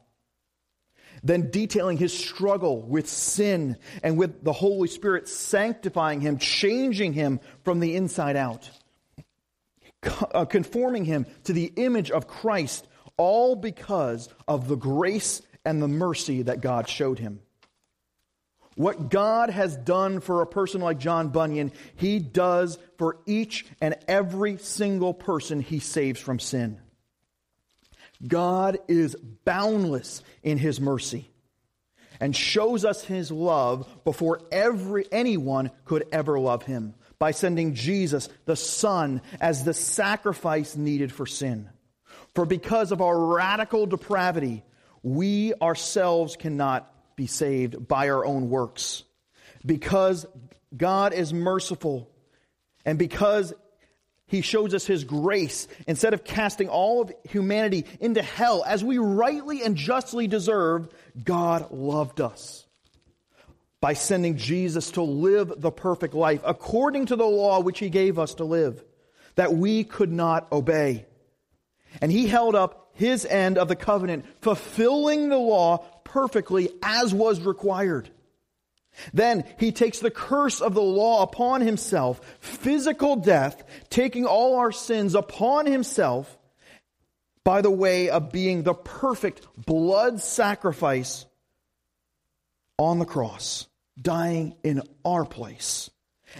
then 1.22 1.50
detailing 1.50 1.98
his 1.98 2.16
struggle 2.16 2.80
with 2.82 3.08
sin 3.08 3.76
and 4.02 4.18
with 4.18 4.42
the 4.44 4.52
Holy 4.52 4.88
Spirit 4.88 5.28
sanctifying 5.28 6.20
him, 6.20 6.38
changing 6.38 7.12
him 7.12 7.40
from 7.64 7.80
the 7.80 7.96
inside 7.96 8.36
out, 8.36 8.70
uh, 10.32 10.44
conforming 10.44 11.04
him 11.04 11.26
to 11.44 11.52
the 11.52 11.72
image 11.76 12.10
of 12.10 12.26
Christ, 12.26 12.86
all 13.16 13.56
because 13.56 14.28
of 14.46 14.68
the 14.68 14.76
grace 14.76 15.42
and 15.64 15.82
the 15.82 15.88
mercy 15.88 16.42
that 16.42 16.60
God 16.60 16.88
showed 16.88 17.18
him. 17.18 17.40
What 18.78 19.10
God 19.10 19.50
has 19.50 19.76
done 19.76 20.20
for 20.20 20.40
a 20.40 20.46
person 20.46 20.80
like 20.80 20.98
John 20.98 21.30
Bunyan, 21.30 21.72
he 21.96 22.20
does 22.20 22.78
for 22.96 23.18
each 23.26 23.66
and 23.80 23.96
every 24.06 24.56
single 24.58 25.12
person 25.12 25.60
he 25.60 25.80
saves 25.80 26.20
from 26.20 26.38
sin. 26.38 26.78
God 28.24 28.78
is 28.86 29.16
boundless 29.44 30.22
in 30.44 30.58
his 30.58 30.80
mercy 30.80 31.28
and 32.20 32.36
shows 32.36 32.84
us 32.84 33.02
his 33.02 33.32
love 33.32 33.88
before 34.04 34.42
every 34.52 35.06
anyone 35.10 35.72
could 35.84 36.04
ever 36.12 36.38
love 36.38 36.62
him 36.62 36.94
by 37.18 37.32
sending 37.32 37.74
Jesus 37.74 38.28
the 38.44 38.54
son 38.54 39.22
as 39.40 39.64
the 39.64 39.74
sacrifice 39.74 40.76
needed 40.76 41.10
for 41.10 41.26
sin. 41.26 41.68
For 42.36 42.46
because 42.46 42.92
of 42.92 43.02
our 43.02 43.18
radical 43.18 43.86
depravity, 43.86 44.62
we 45.02 45.52
ourselves 45.54 46.36
cannot 46.36 46.94
be 47.18 47.26
saved 47.26 47.86
by 47.86 48.08
our 48.08 48.24
own 48.24 48.48
works. 48.48 49.02
Because 49.66 50.24
God 50.74 51.12
is 51.12 51.34
merciful 51.34 52.08
and 52.86 52.98
because 52.98 53.52
he 54.28 54.40
shows 54.40 54.72
us 54.72 54.86
his 54.86 55.04
grace 55.04 55.66
instead 55.86 56.14
of 56.14 56.22
casting 56.22 56.68
all 56.68 57.02
of 57.02 57.12
humanity 57.28 57.84
into 57.98 58.22
hell 58.22 58.62
as 58.64 58.84
we 58.84 58.98
rightly 58.98 59.62
and 59.62 59.74
justly 59.74 60.26
deserve 60.26 60.88
god 61.24 61.70
loved 61.70 62.20
us 62.20 62.66
by 63.80 63.94
sending 63.94 64.36
jesus 64.36 64.90
to 64.90 65.02
live 65.02 65.52
the 65.56 65.70
perfect 65.70 66.12
life 66.12 66.42
according 66.44 67.06
to 67.06 67.16
the 67.16 67.24
law 67.24 67.60
which 67.60 67.78
he 67.78 67.88
gave 67.88 68.18
us 68.18 68.34
to 68.34 68.44
live 68.44 68.84
that 69.36 69.54
we 69.54 69.82
could 69.82 70.12
not 70.12 70.50
obey 70.52 71.06
and 72.02 72.12
he 72.12 72.26
held 72.26 72.54
up 72.54 72.90
his 72.92 73.24
end 73.24 73.56
of 73.56 73.68
the 73.68 73.76
covenant 73.76 74.26
fulfilling 74.40 75.28
the 75.30 75.38
law 75.38 75.84
perfectly 76.12 76.70
as 76.82 77.14
was 77.14 77.40
required 77.40 78.10
then 79.12 79.44
he 79.58 79.72
takes 79.72 80.00
the 80.00 80.10
curse 80.10 80.60
of 80.60 80.74
the 80.74 80.82
law 80.82 81.22
upon 81.22 81.60
himself, 81.60 82.20
physical 82.40 83.16
death, 83.16 83.62
taking 83.90 84.26
all 84.26 84.56
our 84.56 84.72
sins 84.72 85.14
upon 85.14 85.66
himself 85.66 86.36
by 87.44 87.62
the 87.62 87.70
way 87.70 88.10
of 88.10 88.32
being 88.32 88.62
the 88.62 88.74
perfect 88.74 89.46
blood 89.56 90.20
sacrifice 90.20 91.24
on 92.76 92.98
the 92.98 93.06
cross, 93.06 93.66
dying 94.00 94.54
in 94.62 94.82
our 95.04 95.24
place. 95.24 95.90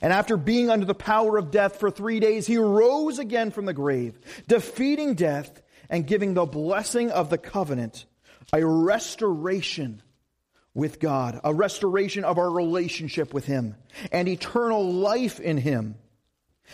And 0.02 0.12
after 0.12 0.36
being 0.36 0.68
under 0.68 0.84
the 0.84 0.94
power 0.94 1.38
of 1.38 1.50
death 1.50 1.76
for 1.80 1.90
three 1.90 2.20
days, 2.20 2.46
he 2.46 2.58
rose 2.58 3.18
again 3.18 3.50
from 3.50 3.64
the 3.64 3.72
grave, 3.72 4.18
defeating 4.46 5.14
death 5.14 5.62
and 5.88 6.06
giving 6.06 6.34
the 6.34 6.44
blessing 6.44 7.10
of 7.10 7.30
the 7.30 7.38
covenant, 7.38 8.04
a 8.52 8.64
restoration 8.64 10.02
with 10.74 11.00
God, 11.00 11.40
a 11.44 11.52
restoration 11.52 12.24
of 12.24 12.38
our 12.38 12.50
relationship 12.50 13.34
with 13.34 13.44
Him, 13.44 13.74
and 14.12 14.28
eternal 14.28 14.92
life 14.92 15.40
in 15.40 15.56
Him 15.56 15.96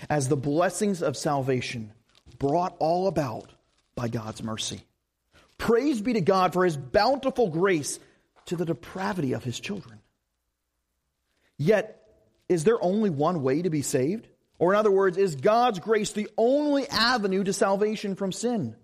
as 0.08 0.28
the 0.28 0.36
blessings 0.36 1.02
of 1.02 1.16
salvation 1.16 1.92
brought 2.38 2.76
all 2.78 3.06
about 3.06 3.50
by 3.94 4.08
God's 4.08 4.42
mercy. 4.42 4.82
Praise 5.58 6.00
be 6.00 6.14
to 6.14 6.20
God 6.20 6.52
for 6.52 6.64
His 6.64 6.76
bountiful 6.76 7.48
grace 7.48 7.98
to 8.46 8.56
the 8.56 8.66
depravity 8.66 9.32
of 9.32 9.44
His 9.44 9.58
children. 9.58 10.00
Yet, 11.56 12.00
is 12.48 12.64
there 12.64 12.82
only 12.82 13.10
one 13.10 13.42
way 13.42 13.62
to 13.62 13.70
be 13.70 13.82
saved? 13.82 14.28
Or, 14.58 14.72
in 14.72 14.78
other 14.78 14.90
words, 14.90 15.16
is 15.16 15.36
God's 15.36 15.78
grace 15.78 16.12
the 16.12 16.28
only 16.36 16.88
avenue 16.88 17.44
to 17.44 17.52
salvation 17.52 18.16
from 18.16 18.32
sin? 18.32 18.76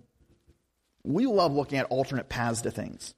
We 1.04 1.26
love 1.26 1.52
looking 1.52 1.78
at 1.78 1.86
alternate 1.86 2.28
paths 2.28 2.62
to 2.62 2.70
things. 2.70 3.14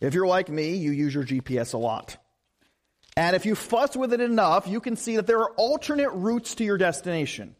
If 0.00 0.14
you're 0.14 0.26
like 0.26 0.48
me, 0.48 0.76
you 0.76 0.92
use 0.92 1.14
your 1.14 1.24
GPS 1.24 1.74
a 1.74 1.78
lot. 1.78 2.16
And 3.16 3.36
if 3.36 3.44
you 3.44 3.54
fuss 3.54 3.96
with 3.96 4.12
it 4.12 4.20
enough, 4.20 4.66
you 4.66 4.80
can 4.80 4.96
see 4.96 5.16
that 5.16 5.26
there 5.26 5.40
are 5.40 5.50
alternate 5.52 6.10
routes 6.10 6.54
to 6.56 6.64
your 6.64 6.78
destination. 6.78 7.54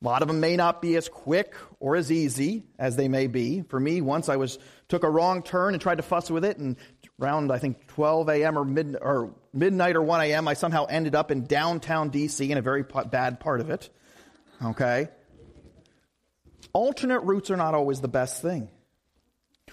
A 0.00 0.04
lot 0.04 0.22
of 0.22 0.28
them 0.28 0.38
may 0.38 0.56
not 0.56 0.80
be 0.80 0.96
as 0.96 1.08
quick 1.08 1.54
or 1.80 1.96
as 1.96 2.12
easy 2.12 2.64
as 2.78 2.94
they 2.94 3.08
may 3.08 3.26
be. 3.26 3.62
For 3.62 3.80
me, 3.80 4.00
once 4.00 4.28
I 4.28 4.36
was 4.36 4.58
took 4.88 5.02
a 5.02 5.10
wrong 5.10 5.42
turn 5.42 5.74
and 5.74 5.82
tried 5.82 5.96
to 5.96 6.02
fuss 6.02 6.30
with 6.30 6.44
it, 6.44 6.56
and 6.58 6.76
around 7.20 7.50
I 7.50 7.58
think 7.58 7.86
12 7.88 8.28
a.m. 8.28 8.58
or 8.58 8.64
mid 8.64 8.96
or 9.00 9.34
midnight 9.52 9.96
or 9.96 10.02
1 10.02 10.20
a.m., 10.22 10.46
I 10.46 10.54
somehow 10.54 10.86
ended 10.86 11.16
up 11.16 11.32
in 11.32 11.44
downtown 11.44 12.10
D.C. 12.10 12.48
in 12.50 12.58
a 12.58 12.62
very 12.62 12.84
bad 13.10 13.40
part 13.40 13.60
of 13.60 13.70
it. 13.70 13.90
Okay, 14.64 15.08
alternate 16.78 17.20
routes 17.20 17.50
are 17.50 17.56
not 17.56 17.74
always 17.74 18.00
the 18.00 18.06
best 18.06 18.40
thing. 18.40 18.68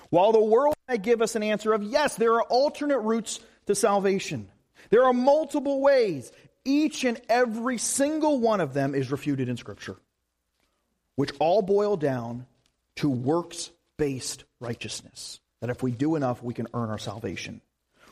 While 0.10 0.32
the 0.32 0.44
world 0.44 0.74
may 0.90 0.98
give 0.98 1.22
us 1.22 1.36
an 1.36 1.44
answer 1.44 1.72
of 1.72 1.84
yes, 1.84 2.16
there 2.16 2.34
are 2.34 2.44
alternate 2.44 3.00
routes 3.00 3.40
to 3.68 3.76
salvation. 3.76 4.50
There 4.90 5.04
are 5.04 5.14
multiple 5.14 5.82
ways. 5.82 6.32
Each 6.64 7.04
and 7.04 7.22
every 7.30 7.78
single 7.78 8.40
one 8.40 8.60
of 8.60 8.74
them 8.74 8.96
is 8.96 9.12
refuted 9.12 9.50
in 9.50 9.58
Scripture, 9.58 9.98
which 11.16 11.32
all 11.40 11.62
boil 11.62 11.96
down 11.96 12.48
to 12.96 13.08
works 13.08 13.70
based 13.98 14.44
righteousness. 14.60 15.40
That 15.62 15.70
if 15.70 15.84
we 15.84 15.92
do 15.92 16.16
enough, 16.16 16.42
we 16.42 16.56
can 16.56 16.68
earn 16.74 16.90
our 16.90 16.98
salvation. 16.98 17.62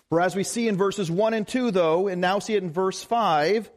For 0.10 0.22
as 0.22 0.36
we 0.36 0.44
see 0.44 0.68
in 0.68 0.78
verses 0.78 1.10
1 1.10 1.34
and 1.34 1.48
2, 1.48 1.72
though, 1.72 2.08
and 2.08 2.22
now 2.22 2.38
see 2.38 2.54
it 2.54 2.62
in 2.62 2.72
verse 2.72 3.02
5, 3.04 3.72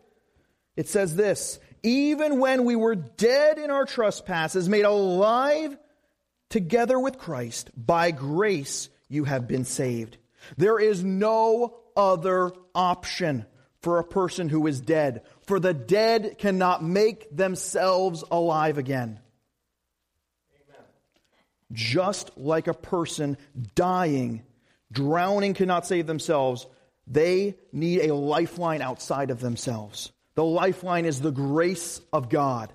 it 0.76 0.88
says 0.88 1.16
this 1.16 1.58
Even 1.82 2.38
when 2.38 2.64
we 2.64 2.76
were 2.76 2.94
dead 2.94 3.58
in 3.58 3.70
our 3.70 3.84
trespasses, 3.84 4.68
made 4.68 4.84
alive 4.84 5.76
together 6.48 6.98
with 6.98 7.18
Christ, 7.18 7.70
by 7.76 8.10
grace 8.10 8.88
you 9.08 9.24
have 9.24 9.46
been 9.48 9.64
saved. 9.64 10.16
There 10.56 10.78
is 10.78 11.02
no 11.02 11.76
other 11.96 12.52
option 12.74 13.46
for 13.80 13.98
a 13.98 14.04
person 14.04 14.48
who 14.48 14.66
is 14.66 14.80
dead, 14.80 15.22
for 15.42 15.60
the 15.60 15.74
dead 15.74 16.38
cannot 16.38 16.82
make 16.82 17.34
themselves 17.34 18.24
alive 18.30 18.78
again. 18.78 19.20
Amen. 20.52 20.82
Just 21.72 22.36
like 22.36 22.66
a 22.66 22.74
person 22.74 23.36
dying, 23.74 24.42
drowning 24.90 25.54
cannot 25.54 25.86
save 25.86 26.06
themselves, 26.06 26.66
they 27.06 27.56
need 27.72 28.00
a 28.00 28.14
lifeline 28.14 28.82
outside 28.82 29.30
of 29.30 29.40
themselves. 29.40 30.10
The 30.36 30.44
lifeline 30.44 31.06
is 31.06 31.20
the 31.20 31.32
grace 31.32 32.00
of 32.12 32.28
God. 32.28 32.72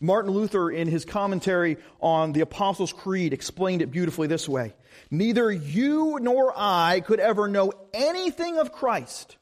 Martin 0.00 0.32
Luther, 0.32 0.70
in 0.70 0.88
his 0.88 1.04
commentary 1.04 1.76
on 2.00 2.32
the 2.32 2.40
Apostles' 2.40 2.92
Creed, 2.92 3.32
explained 3.32 3.82
it 3.82 3.90
beautifully 3.90 4.26
this 4.26 4.48
way 4.48 4.74
Neither 5.10 5.52
you 5.52 6.18
nor 6.20 6.52
I 6.56 7.00
could 7.00 7.20
ever 7.20 7.46
know 7.46 7.72
anything 7.92 8.58
of 8.58 8.72
Christ 8.72 9.36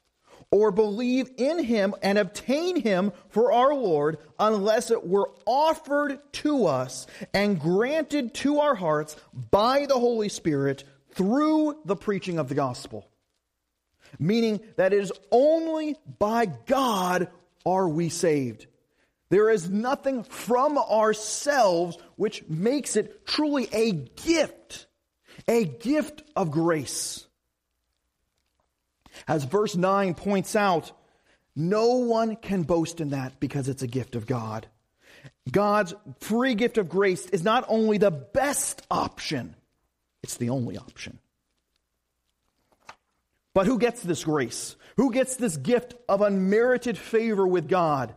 or 0.50 0.70
believe 0.70 1.30
in 1.38 1.64
him 1.64 1.94
and 2.02 2.18
obtain 2.18 2.80
him 2.80 3.12
for 3.30 3.52
our 3.52 3.74
Lord 3.74 4.18
unless 4.38 4.90
it 4.90 5.06
were 5.06 5.30
offered 5.46 6.18
to 6.32 6.66
us 6.66 7.06
and 7.32 7.58
granted 7.58 8.34
to 8.34 8.58
our 8.58 8.74
hearts 8.74 9.16
by 9.50 9.86
the 9.86 9.98
Holy 9.98 10.28
Spirit 10.28 10.84
through 11.14 11.78
the 11.84 11.96
preaching 11.96 12.38
of 12.38 12.48
the 12.48 12.54
gospel. 12.54 13.08
Meaning 14.18 14.60
that 14.76 14.92
it 14.92 15.00
is 15.00 15.12
only 15.30 15.96
by 16.18 16.46
God 16.46 17.28
are 17.64 17.88
we 17.88 18.08
saved. 18.08 18.66
There 19.30 19.48
is 19.48 19.70
nothing 19.70 20.24
from 20.24 20.76
ourselves 20.76 21.96
which 22.16 22.46
makes 22.48 22.96
it 22.96 23.26
truly 23.26 23.68
a 23.72 23.92
gift, 23.92 24.86
a 25.48 25.64
gift 25.64 26.22
of 26.36 26.50
grace. 26.50 27.26
As 29.26 29.44
verse 29.44 29.74
9 29.74 30.14
points 30.14 30.54
out, 30.54 30.92
no 31.56 31.96
one 31.96 32.36
can 32.36 32.62
boast 32.62 33.00
in 33.00 33.10
that 33.10 33.40
because 33.40 33.68
it's 33.68 33.82
a 33.82 33.86
gift 33.86 34.16
of 34.16 34.26
God. 34.26 34.66
God's 35.50 35.94
free 36.20 36.54
gift 36.54 36.78
of 36.78 36.88
grace 36.88 37.26
is 37.26 37.42
not 37.42 37.64
only 37.68 37.98
the 37.98 38.10
best 38.10 38.82
option, 38.90 39.54
it's 40.22 40.36
the 40.36 40.50
only 40.50 40.76
option. 40.76 41.18
But 43.54 43.66
who 43.66 43.78
gets 43.78 44.02
this 44.02 44.24
grace? 44.24 44.76
Who 44.96 45.12
gets 45.12 45.36
this 45.36 45.56
gift 45.56 45.94
of 46.08 46.22
unmerited 46.22 46.96
favor 46.96 47.46
with 47.46 47.68
God? 47.68 48.14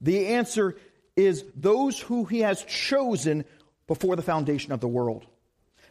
The 0.00 0.28
answer 0.28 0.76
is 1.16 1.44
those 1.54 1.98
who 1.98 2.24
he 2.24 2.40
has 2.40 2.62
chosen 2.64 3.44
before 3.86 4.16
the 4.16 4.22
foundation 4.22 4.72
of 4.72 4.80
the 4.80 4.88
world. 4.88 5.26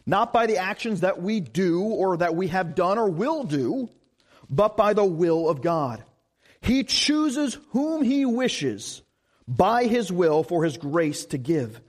Not 0.06 0.32
by 0.32 0.46
the 0.46 0.58
actions 0.58 1.00
that 1.00 1.22
we 1.22 1.40
do 1.40 1.82
or 1.82 2.18
that 2.18 2.36
we 2.36 2.48
have 2.48 2.74
done 2.74 2.98
or 2.98 3.08
will 3.08 3.44
do, 3.44 3.88
but 4.50 4.76
by 4.76 4.92
the 4.92 5.04
will 5.04 5.48
of 5.48 5.62
God. 5.62 6.04
He 6.60 6.84
chooses 6.84 7.58
whom 7.70 8.02
he 8.02 8.24
wishes 8.24 9.02
by 9.46 9.84
his 9.84 10.12
will 10.12 10.42
for 10.42 10.64
his 10.64 10.76
grace 10.76 11.26
to 11.26 11.38
give. 11.38 11.80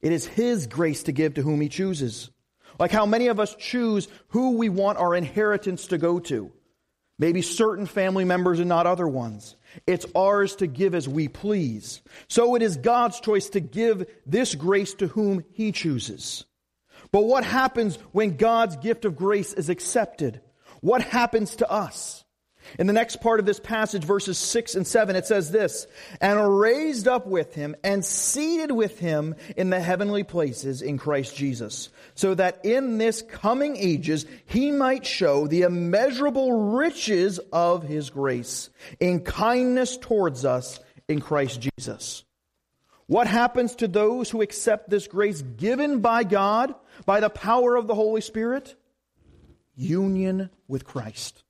It 0.00 0.12
is 0.12 0.26
his 0.26 0.66
grace 0.66 1.04
to 1.04 1.12
give 1.12 1.34
to 1.34 1.42
whom 1.42 1.60
he 1.60 1.68
chooses. 1.68 2.30
Like 2.78 2.90
how 2.90 3.06
many 3.06 3.28
of 3.28 3.40
us 3.40 3.54
choose 3.54 4.08
who 4.28 4.56
we 4.56 4.68
want 4.68 4.98
our 4.98 5.14
inheritance 5.14 5.88
to 5.88 5.98
go 5.98 6.18
to. 6.20 6.52
Maybe 7.18 7.40
certain 7.40 7.86
family 7.86 8.24
members 8.24 8.58
and 8.60 8.68
not 8.68 8.86
other 8.86 9.08
ones. 9.08 9.56
It's 9.86 10.04
ours 10.14 10.56
to 10.56 10.66
give 10.66 10.94
as 10.94 11.08
we 11.08 11.28
please. 11.28 12.02
So 12.28 12.54
it 12.56 12.62
is 12.62 12.76
God's 12.76 13.20
choice 13.20 13.48
to 13.50 13.60
give 13.60 14.06
this 14.26 14.54
grace 14.54 14.92
to 14.94 15.06
whom 15.06 15.42
He 15.52 15.72
chooses. 15.72 16.44
But 17.12 17.24
what 17.24 17.44
happens 17.44 17.96
when 18.12 18.36
God's 18.36 18.76
gift 18.76 19.06
of 19.06 19.16
grace 19.16 19.54
is 19.54 19.70
accepted? 19.70 20.42
What 20.80 21.00
happens 21.00 21.56
to 21.56 21.70
us? 21.70 22.25
In 22.78 22.86
the 22.86 22.92
next 22.92 23.20
part 23.20 23.40
of 23.40 23.46
this 23.46 23.60
passage, 23.60 24.04
verses 24.04 24.38
6 24.38 24.74
and 24.74 24.86
7, 24.86 25.16
it 25.16 25.26
says 25.26 25.50
this, 25.50 25.86
and 26.20 26.58
raised 26.58 27.08
up 27.08 27.26
with 27.26 27.54
him 27.54 27.76
and 27.82 28.04
seated 28.04 28.72
with 28.72 28.98
him 28.98 29.34
in 29.56 29.70
the 29.70 29.80
heavenly 29.80 30.24
places 30.24 30.82
in 30.82 30.98
Christ 30.98 31.36
Jesus, 31.36 31.88
so 32.14 32.34
that 32.34 32.64
in 32.64 32.98
this 32.98 33.22
coming 33.22 33.76
ages 33.76 34.26
he 34.46 34.70
might 34.70 35.06
show 35.06 35.46
the 35.46 35.62
immeasurable 35.62 36.72
riches 36.72 37.38
of 37.52 37.82
his 37.82 38.10
grace 38.10 38.70
in 39.00 39.20
kindness 39.20 39.96
towards 39.96 40.44
us 40.44 40.80
in 41.08 41.20
Christ 41.20 41.66
Jesus. 41.78 42.24
What 43.06 43.28
happens 43.28 43.76
to 43.76 43.88
those 43.88 44.30
who 44.30 44.42
accept 44.42 44.90
this 44.90 45.06
grace 45.06 45.42
given 45.42 46.00
by 46.00 46.24
God 46.24 46.74
by 47.04 47.20
the 47.20 47.30
power 47.30 47.76
of 47.76 47.86
the 47.86 47.94
Holy 47.94 48.20
Spirit? 48.20 48.74
Union 49.76 50.50
with 50.66 50.84
Christ. 50.84 51.44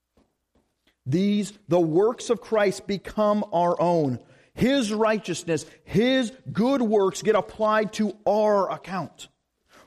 These, 1.06 1.52
the 1.68 1.80
works 1.80 2.30
of 2.30 2.40
Christ, 2.40 2.86
become 2.86 3.44
our 3.52 3.80
own. 3.80 4.18
His 4.54 4.92
righteousness, 4.92 5.64
His 5.84 6.32
good 6.52 6.82
works 6.82 7.22
get 7.22 7.36
applied 7.36 7.92
to 7.94 8.16
our 8.26 8.70
account. 8.72 9.28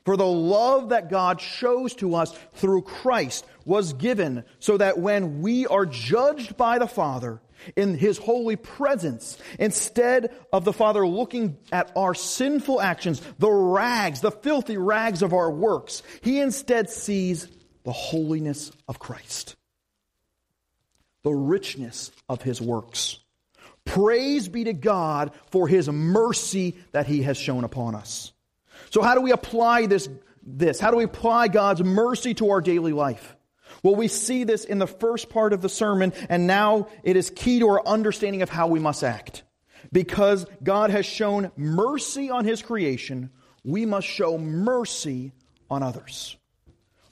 For 0.06 0.16
the 0.16 0.26
love 0.26 0.90
that 0.90 1.10
God 1.10 1.42
shows 1.42 1.94
to 1.96 2.16
us 2.16 2.34
through 2.54 2.84
Christ 2.84 3.46
was 3.66 3.94
given 3.94 4.46
so 4.60 4.78
that 4.78 4.98
when 4.98 5.42
we 5.42 5.68
are 5.68 5.86
judged 5.86 6.56
by 6.56 6.80
the 6.80 6.88
Father 6.88 7.42
in 7.76 7.98
His 7.98 8.18
holy 8.18 8.56
presence, 8.56 9.38
instead 9.60 10.34
of 10.54 10.64
the 10.64 10.74
Father 10.74 11.06
looking 11.06 11.58
at 11.72 11.92
our 11.98 12.14
sinful 12.14 12.80
actions, 12.80 13.22
the 13.40 13.52
rags, 13.52 14.22
the 14.22 14.32
filthy 14.32 14.78
rags 14.78 15.22
of 15.22 15.34
our 15.34 15.52
works, 15.52 16.02
He 16.22 16.40
instead 16.40 16.90
sees 16.90 17.48
the 17.84 17.92
holiness 17.92 18.72
of 18.88 19.00
Christ 19.00 19.58
the 21.24 21.32
richness 21.32 22.12
of 22.28 22.42
his 22.42 22.62
works. 22.62 23.20
Praise 23.86 24.48
be 24.48 24.66
to 24.66 24.74
God 24.74 25.32
for 25.52 25.68
his 25.68 25.90
mercy 25.90 26.78
that 26.92 27.08
he 27.08 27.24
has 27.24 27.38
shown 27.38 27.64
upon 27.64 27.96
us. 27.96 28.32
So 28.92 29.02
how 29.02 29.16
do 29.16 29.22
we 29.22 29.32
apply 29.32 29.88
this, 29.88 30.10
this? 30.44 30.80
How 30.80 30.92
do 30.92 30.98
we 30.98 31.04
apply 31.04 31.48
God's 31.48 31.84
mercy 31.84 32.34
to 32.36 32.52
our 32.52 32.62
daily 32.62 32.94
life? 32.94 33.36
Well, 33.84 33.96
we 33.96 34.08
see 34.08 34.44
this 34.44 34.66
in 34.66 34.80
the 34.80 34.88
first 34.88 35.30
part 35.30 35.54
of 35.54 35.62
the 35.62 35.70
sermon, 35.70 36.14
and 36.28 36.48
now 36.48 36.88
it 37.04 37.16
is 37.16 37.30
key 37.30 37.60
to 37.60 37.68
our 37.70 37.88
understanding 37.88 38.42
of 38.42 38.50
how 38.50 38.68
we 38.68 38.80
must 38.80 39.04
act. 39.04 39.44
Because 39.92 40.46
God 40.62 40.90
has 40.90 41.06
shown 41.06 41.52
mercy 41.56 42.30
on 42.30 42.46
his 42.46 42.62
creation, 42.62 43.30
we 43.64 43.86
must 43.86 44.08
show 44.08 44.38
mercy 44.38 45.32
on 45.70 45.84
others 45.84 46.36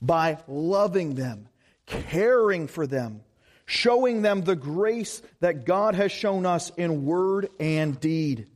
by 0.02 0.38
loving 0.48 1.15
them, 1.15 1.48
caring 1.86 2.67
for 2.67 2.86
them, 2.86 3.22
showing 3.67 4.23
them 4.23 4.41
the 4.41 4.56
grace 4.56 5.21
that 5.41 5.65
God 5.65 5.93
has 5.93 6.12
shown 6.12 6.45
us 6.45 6.71
in 6.77 7.06
word 7.06 7.49
and 7.60 7.99
deed. 7.99 8.47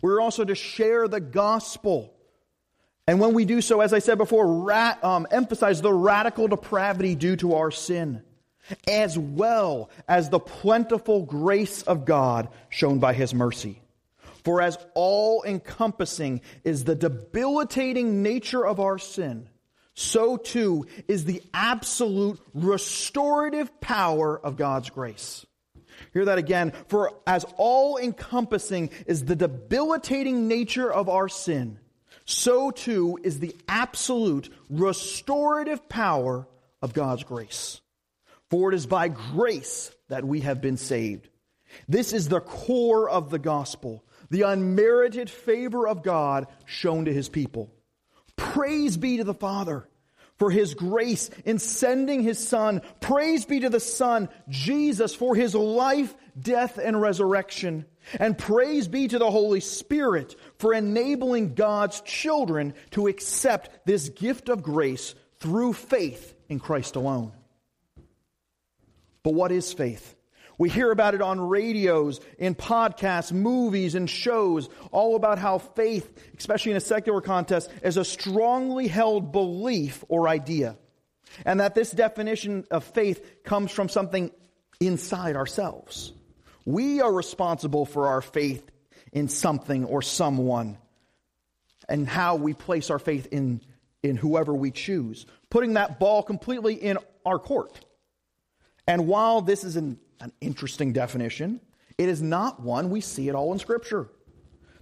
We're 0.00 0.20
also 0.20 0.44
to 0.44 0.54
share 0.54 1.08
the 1.08 1.20
gospel. 1.20 2.14
And 3.06 3.20
when 3.20 3.34
we 3.34 3.44
do 3.44 3.60
so, 3.60 3.80
as 3.80 3.92
I 3.92 3.98
said 3.98 4.16
before, 4.16 4.62
rat, 4.62 5.02
um, 5.04 5.26
emphasize 5.30 5.82
the 5.82 5.92
radical 5.92 6.46
depravity 6.46 7.16
due 7.16 7.36
to 7.36 7.56
our 7.56 7.72
sin, 7.72 8.22
as 8.88 9.18
well 9.18 9.90
as 10.08 10.30
the 10.30 10.38
plentiful 10.38 11.24
grace 11.24 11.82
of 11.82 12.04
God 12.04 12.48
shown 12.68 13.00
by 13.00 13.12
His 13.12 13.34
mercy. 13.34 13.82
For 14.44 14.62
as 14.62 14.78
all 14.94 15.42
encompassing 15.42 16.42
is 16.62 16.84
the 16.84 16.94
debilitating 16.94 18.22
nature 18.22 18.64
of 18.64 18.78
our 18.78 18.98
sin, 18.98 19.48
so 19.94 20.36
too 20.36 20.86
is 21.08 21.24
the 21.24 21.42
absolute 21.52 22.40
restorative 22.54 23.80
power 23.80 24.38
of 24.38 24.56
God's 24.56 24.90
grace. 24.90 25.44
Hear 26.12 26.24
that 26.26 26.38
again. 26.38 26.72
For 26.88 27.12
as 27.26 27.44
all 27.56 27.98
encompassing 27.98 28.90
is 29.06 29.24
the 29.24 29.36
debilitating 29.36 30.48
nature 30.48 30.90
of 30.90 31.08
our 31.08 31.28
sin, 31.28 31.78
so 32.24 32.70
too 32.70 33.18
is 33.22 33.38
the 33.38 33.54
absolute 33.68 34.48
restorative 34.68 35.88
power 35.88 36.48
of 36.82 36.94
God's 36.94 37.24
grace. 37.24 37.80
For 38.50 38.72
it 38.72 38.74
is 38.74 38.86
by 38.86 39.08
grace 39.08 39.92
that 40.08 40.24
we 40.24 40.40
have 40.40 40.60
been 40.60 40.76
saved. 40.76 41.28
This 41.88 42.12
is 42.12 42.28
the 42.28 42.40
core 42.40 43.08
of 43.08 43.30
the 43.30 43.38
gospel, 43.38 44.04
the 44.30 44.42
unmerited 44.42 45.30
favor 45.30 45.86
of 45.86 46.02
God 46.02 46.46
shown 46.64 47.04
to 47.04 47.12
his 47.12 47.28
people. 47.28 47.70
Praise 48.40 48.96
be 48.96 49.18
to 49.18 49.24
the 49.24 49.34
Father 49.34 49.86
for 50.38 50.50
his 50.50 50.72
grace 50.72 51.28
in 51.44 51.58
sending 51.58 52.22
his 52.22 52.44
Son. 52.44 52.80
Praise 53.00 53.44
be 53.44 53.60
to 53.60 53.68
the 53.68 53.78
Son, 53.78 54.30
Jesus, 54.48 55.14
for 55.14 55.36
his 55.36 55.54
life, 55.54 56.16
death, 56.40 56.78
and 56.78 56.98
resurrection. 57.00 57.84
And 58.18 58.36
praise 58.36 58.88
be 58.88 59.06
to 59.08 59.18
the 59.18 59.30
Holy 59.30 59.60
Spirit 59.60 60.34
for 60.58 60.72
enabling 60.72 61.54
God's 61.54 62.00
children 62.00 62.72
to 62.92 63.06
accept 63.06 63.84
this 63.84 64.08
gift 64.08 64.48
of 64.48 64.62
grace 64.62 65.14
through 65.40 65.74
faith 65.74 66.34
in 66.48 66.58
Christ 66.58 66.96
alone. 66.96 67.32
But 69.22 69.34
what 69.34 69.52
is 69.52 69.74
faith? 69.74 70.16
We 70.60 70.68
hear 70.68 70.90
about 70.90 71.14
it 71.14 71.22
on 71.22 71.40
radios, 71.40 72.20
in 72.36 72.54
podcasts, 72.54 73.32
movies, 73.32 73.94
and 73.94 74.10
shows, 74.10 74.68
all 74.92 75.16
about 75.16 75.38
how 75.38 75.56
faith, 75.56 76.12
especially 76.36 76.72
in 76.72 76.76
a 76.76 76.82
secular 76.82 77.22
context, 77.22 77.70
is 77.82 77.96
a 77.96 78.04
strongly 78.04 78.86
held 78.86 79.32
belief 79.32 80.04
or 80.08 80.28
idea. 80.28 80.76
And 81.46 81.60
that 81.60 81.74
this 81.74 81.90
definition 81.90 82.66
of 82.70 82.84
faith 82.84 83.42
comes 83.42 83.70
from 83.70 83.88
something 83.88 84.32
inside 84.80 85.34
ourselves. 85.34 86.12
We 86.66 87.00
are 87.00 87.10
responsible 87.10 87.86
for 87.86 88.08
our 88.08 88.20
faith 88.20 88.70
in 89.12 89.28
something 89.28 89.86
or 89.86 90.02
someone 90.02 90.76
and 91.88 92.06
how 92.06 92.36
we 92.36 92.52
place 92.52 92.90
our 92.90 92.98
faith 92.98 93.28
in, 93.32 93.62
in 94.02 94.16
whoever 94.16 94.52
we 94.52 94.72
choose, 94.72 95.24
putting 95.48 95.72
that 95.72 95.98
ball 95.98 96.22
completely 96.22 96.74
in 96.74 96.98
our 97.24 97.38
court. 97.38 97.82
And 98.86 99.06
while 99.06 99.40
this 99.40 99.64
is 99.64 99.76
an 99.76 99.98
an 100.20 100.32
interesting 100.40 100.92
definition. 100.92 101.60
It 101.98 102.08
is 102.08 102.22
not 102.22 102.60
one 102.60 102.90
we 102.90 103.00
see 103.00 103.28
at 103.28 103.34
all 103.34 103.52
in 103.52 103.58
Scripture. 103.58 104.08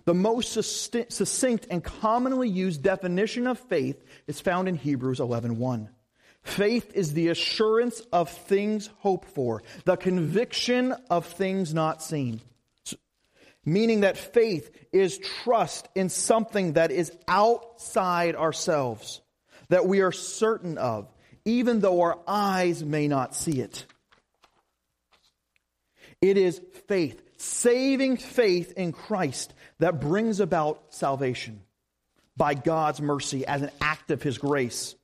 The 0.04 0.14
most 0.14 0.52
succinct 0.52 1.66
and 1.70 1.84
commonly 1.84 2.48
used 2.48 2.82
definition 2.82 3.46
of 3.46 3.58
faith 3.58 4.02
is 4.26 4.40
found 4.40 4.68
in 4.68 4.74
Hebrews 4.74 5.20
11:1. 5.20 5.90
Faith 6.42 6.92
is 6.94 7.12
the 7.12 7.28
assurance 7.28 8.00
of 8.12 8.30
things 8.30 8.88
hoped 8.98 9.28
for, 9.28 9.62
the 9.84 9.96
conviction 9.96 10.92
of 11.10 11.26
things 11.26 11.74
not 11.74 12.02
seen. 12.02 12.40
Meaning 13.64 14.00
that 14.00 14.16
faith 14.16 14.70
is 14.92 15.18
trust 15.18 15.88
in 15.94 16.08
something 16.08 16.72
that 16.74 16.90
is 16.90 17.12
outside 17.26 18.34
ourselves, 18.34 19.20
that 19.68 19.86
we 19.86 20.00
are 20.00 20.12
certain 20.12 20.78
of, 20.78 21.12
even 21.44 21.80
though 21.80 22.00
our 22.00 22.18
eyes 22.26 22.82
may 22.82 23.08
not 23.08 23.34
see 23.34 23.60
it. 23.60 23.84
It 26.20 26.36
is 26.36 26.60
faith, 26.86 27.22
saving 27.36 28.16
faith 28.16 28.72
in 28.72 28.92
Christ, 28.92 29.54
that 29.78 30.00
brings 30.00 30.40
about 30.40 30.82
salvation 30.90 31.60
by 32.36 32.54
God's 32.54 33.00
mercy 33.00 33.46
as 33.46 33.62
an 33.62 33.70
act 33.80 34.10
of 34.10 34.22
His 34.22 34.38
grace. 34.38 34.94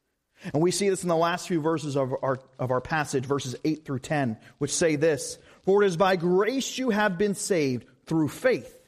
And 0.52 0.62
we 0.62 0.70
see 0.70 0.88
this 0.88 1.02
in 1.02 1.08
the 1.08 1.16
last 1.16 1.48
few 1.48 1.60
verses 1.60 1.96
of 1.96 2.12
our, 2.22 2.38
of 2.58 2.70
our 2.70 2.80
passage, 2.80 3.24
verses 3.24 3.56
8 3.64 3.84
through 3.84 4.00
10, 4.00 4.36
which 4.58 4.72
say 4.74 4.96
this 4.96 5.38
For 5.62 5.82
it 5.82 5.86
is 5.86 5.96
by 5.96 6.16
grace 6.16 6.76
you 6.76 6.90
have 6.90 7.16
been 7.16 7.34
saved 7.34 7.86
through 8.06 8.28
faith. 8.28 8.80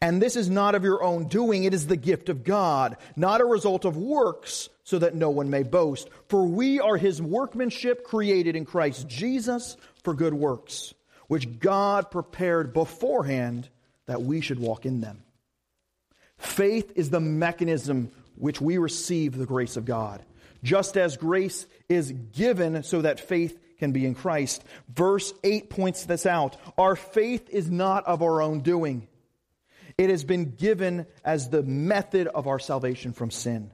And 0.00 0.20
this 0.20 0.36
is 0.36 0.48
not 0.48 0.74
of 0.74 0.84
your 0.84 1.02
own 1.02 1.26
doing, 1.26 1.64
it 1.64 1.74
is 1.74 1.86
the 1.86 1.96
gift 1.96 2.28
of 2.28 2.44
God, 2.44 2.96
not 3.16 3.40
a 3.40 3.44
result 3.44 3.84
of 3.84 3.96
works, 3.96 4.68
so 4.84 4.98
that 4.98 5.14
no 5.14 5.30
one 5.30 5.50
may 5.50 5.62
boast. 5.62 6.08
For 6.28 6.46
we 6.46 6.78
are 6.80 6.96
his 6.96 7.20
workmanship 7.20 8.04
created 8.04 8.54
in 8.54 8.64
Christ 8.64 9.08
Jesus 9.08 9.76
for 10.04 10.14
good 10.14 10.34
works, 10.34 10.94
which 11.30 11.60
God 11.60 12.10
prepared 12.10 12.72
beforehand 12.72 13.68
that 14.06 14.20
we 14.20 14.40
should 14.40 14.58
walk 14.58 14.84
in 14.84 15.00
them. 15.00 15.22
Faith 16.38 16.90
is 16.96 17.08
the 17.08 17.20
mechanism 17.20 18.10
which 18.34 18.60
we 18.60 18.78
receive 18.78 19.36
the 19.36 19.46
grace 19.46 19.76
of 19.76 19.84
God. 19.84 20.24
Just 20.64 20.96
as 20.96 21.16
grace 21.16 21.66
is 21.88 22.10
given 22.10 22.82
so 22.82 23.02
that 23.02 23.20
faith 23.20 23.56
can 23.78 23.92
be 23.92 24.06
in 24.06 24.16
Christ. 24.16 24.64
Verse 24.88 25.32
8 25.44 25.70
points 25.70 26.04
this 26.04 26.26
out. 26.26 26.56
Our 26.76 26.96
faith 26.96 27.48
is 27.48 27.70
not 27.70 28.06
of 28.06 28.22
our 28.22 28.42
own 28.42 28.62
doing. 28.62 29.06
It 29.96 30.10
has 30.10 30.24
been 30.24 30.56
given 30.56 31.06
as 31.24 31.48
the 31.48 31.62
method 31.62 32.26
of 32.26 32.48
our 32.48 32.58
salvation 32.58 33.12
from 33.12 33.30
sin. 33.30 33.70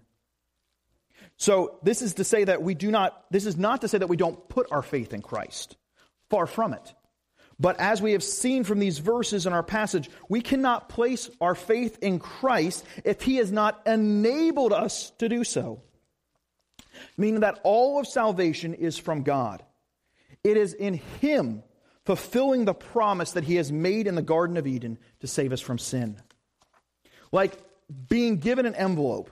So 1.38 1.78
this 1.82 2.02
is 2.02 2.14
to 2.14 2.24
say 2.24 2.44
that 2.44 2.60
we 2.60 2.74
do 2.74 2.90
not, 2.90 3.24
this 3.30 3.46
is 3.46 3.56
not 3.56 3.80
to 3.80 3.88
say 3.88 3.96
that 3.96 4.08
we 4.08 4.18
don't 4.18 4.46
put 4.50 4.70
our 4.70 4.82
faith 4.82 5.14
in 5.14 5.22
Christ. 5.22 5.78
Far 6.28 6.46
from 6.46 6.74
it. 6.74 6.92
But 7.58 7.80
as 7.80 8.02
we 8.02 8.12
have 8.12 8.22
seen 8.22 8.64
from 8.64 8.78
these 8.78 8.98
verses 8.98 9.46
in 9.46 9.52
our 9.52 9.62
passage, 9.62 10.10
we 10.28 10.42
cannot 10.42 10.88
place 10.88 11.30
our 11.40 11.54
faith 11.54 11.98
in 12.02 12.18
Christ 12.18 12.84
if 13.04 13.22
he 13.22 13.36
has 13.36 13.50
not 13.50 13.80
enabled 13.86 14.72
us 14.72 15.10
to 15.18 15.28
do 15.28 15.42
so. 15.42 15.80
Meaning 17.16 17.40
that 17.40 17.60
all 17.62 17.98
of 17.98 18.06
salvation 18.06 18.74
is 18.74 18.98
from 18.98 19.22
God. 19.22 19.62
It 20.44 20.56
is 20.56 20.74
in 20.74 20.94
him 21.20 21.62
fulfilling 22.04 22.64
the 22.64 22.74
promise 22.74 23.32
that 23.32 23.44
he 23.44 23.56
has 23.56 23.72
made 23.72 24.06
in 24.06 24.14
the 24.14 24.22
Garden 24.22 24.56
of 24.56 24.66
Eden 24.66 24.98
to 25.20 25.26
save 25.26 25.52
us 25.52 25.60
from 25.60 25.78
sin. 25.78 26.16
Like 27.32 27.58
being 28.08 28.38
given 28.38 28.66
an 28.66 28.74
envelope 28.74 29.30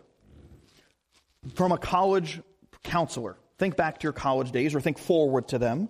from 1.54 1.72
a 1.72 1.78
college 1.78 2.40
counselor. 2.82 3.37
Think 3.58 3.76
back 3.76 3.98
to 3.98 4.04
your 4.04 4.12
college 4.12 4.50
days 4.50 4.74
or 4.74 4.80
think 4.80 4.98
forward 4.98 5.48
to 5.48 5.58
them. 5.58 5.88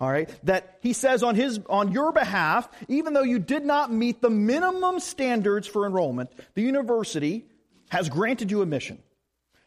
All 0.00 0.10
right, 0.10 0.28
that 0.44 0.78
he 0.80 0.92
says 0.92 1.22
on 1.22 1.36
his 1.36 1.60
on 1.68 1.92
your 1.92 2.12
behalf, 2.12 2.68
even 2.88 3.14
though 3.14 3.22
you 3.22 3.38
did 3.38 3.64
not 3.64 3.92
meet 3.92 4.20
the 4.20 4.30
minimum 4.30 4.98
standards 4.98 5.66
for 5.66 5.86
enrollment, 5.86 6.30
the 6.54 6.62
university 6.62 7.46
has 7.90 8.08
granted 8.08 8.50
you 8.50 8.60
admission. 8.60 8.98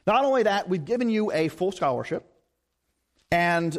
Not 0.05 0.25
only 0.25 0.43
that, 0.43 0.67
we've 0.67 0.83
given 0.83 1.09
you 1.09 1.31
a 1.31 1.47
full 1.47 1.71
scholarship 1.71 2.29
and 3.31 3.77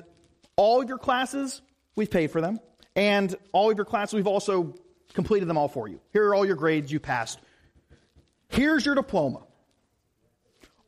all 0.56 0.84
your 0.84 0.98
classes 0.98 1.61
We've 1.98 2.08
paid 2.08 2.30
for 2.30 2.40
them. 2.40 2.61
And 2.94 3.34
all 3.50 3.72
of 3.72 3.76
your 3.76 3.84
classes, 3.84 4.14
we've 4.14 4.28
also 4.28 4.76
completed 5.14 5.48
them 5.48 5.58
all 5.58 5.66
for 5.66 5.88
you. 5.88 6.00
Here 6.12 6.28
are 6.28 6.34
all 6.34 6.46
your 6.46 6.54
grades 6.54 6.92
you 6.92 7.00
passed. 7.00 7.40
Here's 8.50 8.87
your 8.87 8.94
diploma. 8.94 9.42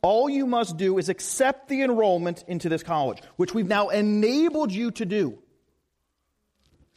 All 0.01 0.29
you 0.29 0.45
must 0.45 0.77
do 0.77 0.97
is 0.99 1.09
accept 1.09 1.67
the 1.67 1.81
enrollment 1.81 2.45
into 2.47 2.69
this 2.69 2.81
college, 2.81 3.21
which 3.35 3.53
we've 3.53 3.67
now 3.67 3.89
enabled 3.89 4.71
you 4.71 4.91
to 4.91 5.05
do. 5.05 5.37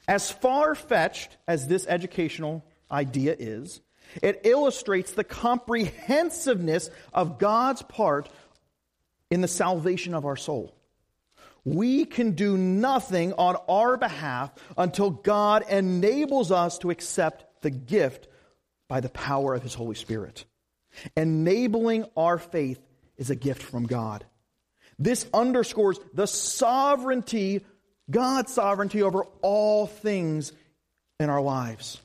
As 0.07 0.31
far 0.31 0.75
fetched 0.75 1.37
as 1.49 1.67
this 1.67 1.87
educational 1.87 2.65
idea 2.91 3.35
is, 3.39 3.81
it 4.23 4.43
illustrates 4.45 5.13
the 5.13 5.25
comprehensiveness 5.25 6.91
of 7.13 7.39
God's 7.39 7.83
part 7.83 8.29
in 9.31 9.41
the 9.41 9.49
salvation 9.49 10.15
of 10.15 10.27
our 10.27 10.37
soul. 10.37 10.75
We 11.65 12.05
can 12.05 12.33
do 12.33 12.59
nothing 12.59 13.33
on 13.33 13.57
our 13.69 13.97
behalf 13.97 14.53
until 14.77 15.11
God 15.11 15.65
enables 15.69 16.53
us 16.53 16.79
to 16.79 16.91
accept 16.91 17.63
the 17.63 17.71
gift 17.71 18.29
by 18.89 19.01
the 19.01 19.09
power 19.09 19.55
of 19.55 19.63
His 19.63 19.73
Holy 19.73 19.95
Spirit. 19.95 20.45
Enabling 21.17 22.05
our 22.17 22.39
faith 22.39 22.81
is 23.17 23.31
a 23.31 23.35
gift 23.35 23.63
from 23.63 23.87
God. 23.87 24.27
This 24.99 25.27
underscores 25.33 25.99
the 26.13 26.27
sovereignty, 26.27 27.65
God's 28.11 28.53
sovereignty 28.53 29.03
over 29.03 29.25
all 29.43 29.87
things 29.87 30.53
in 31.19 31.31
our 31.31 31.41
lives. 31.41 32.01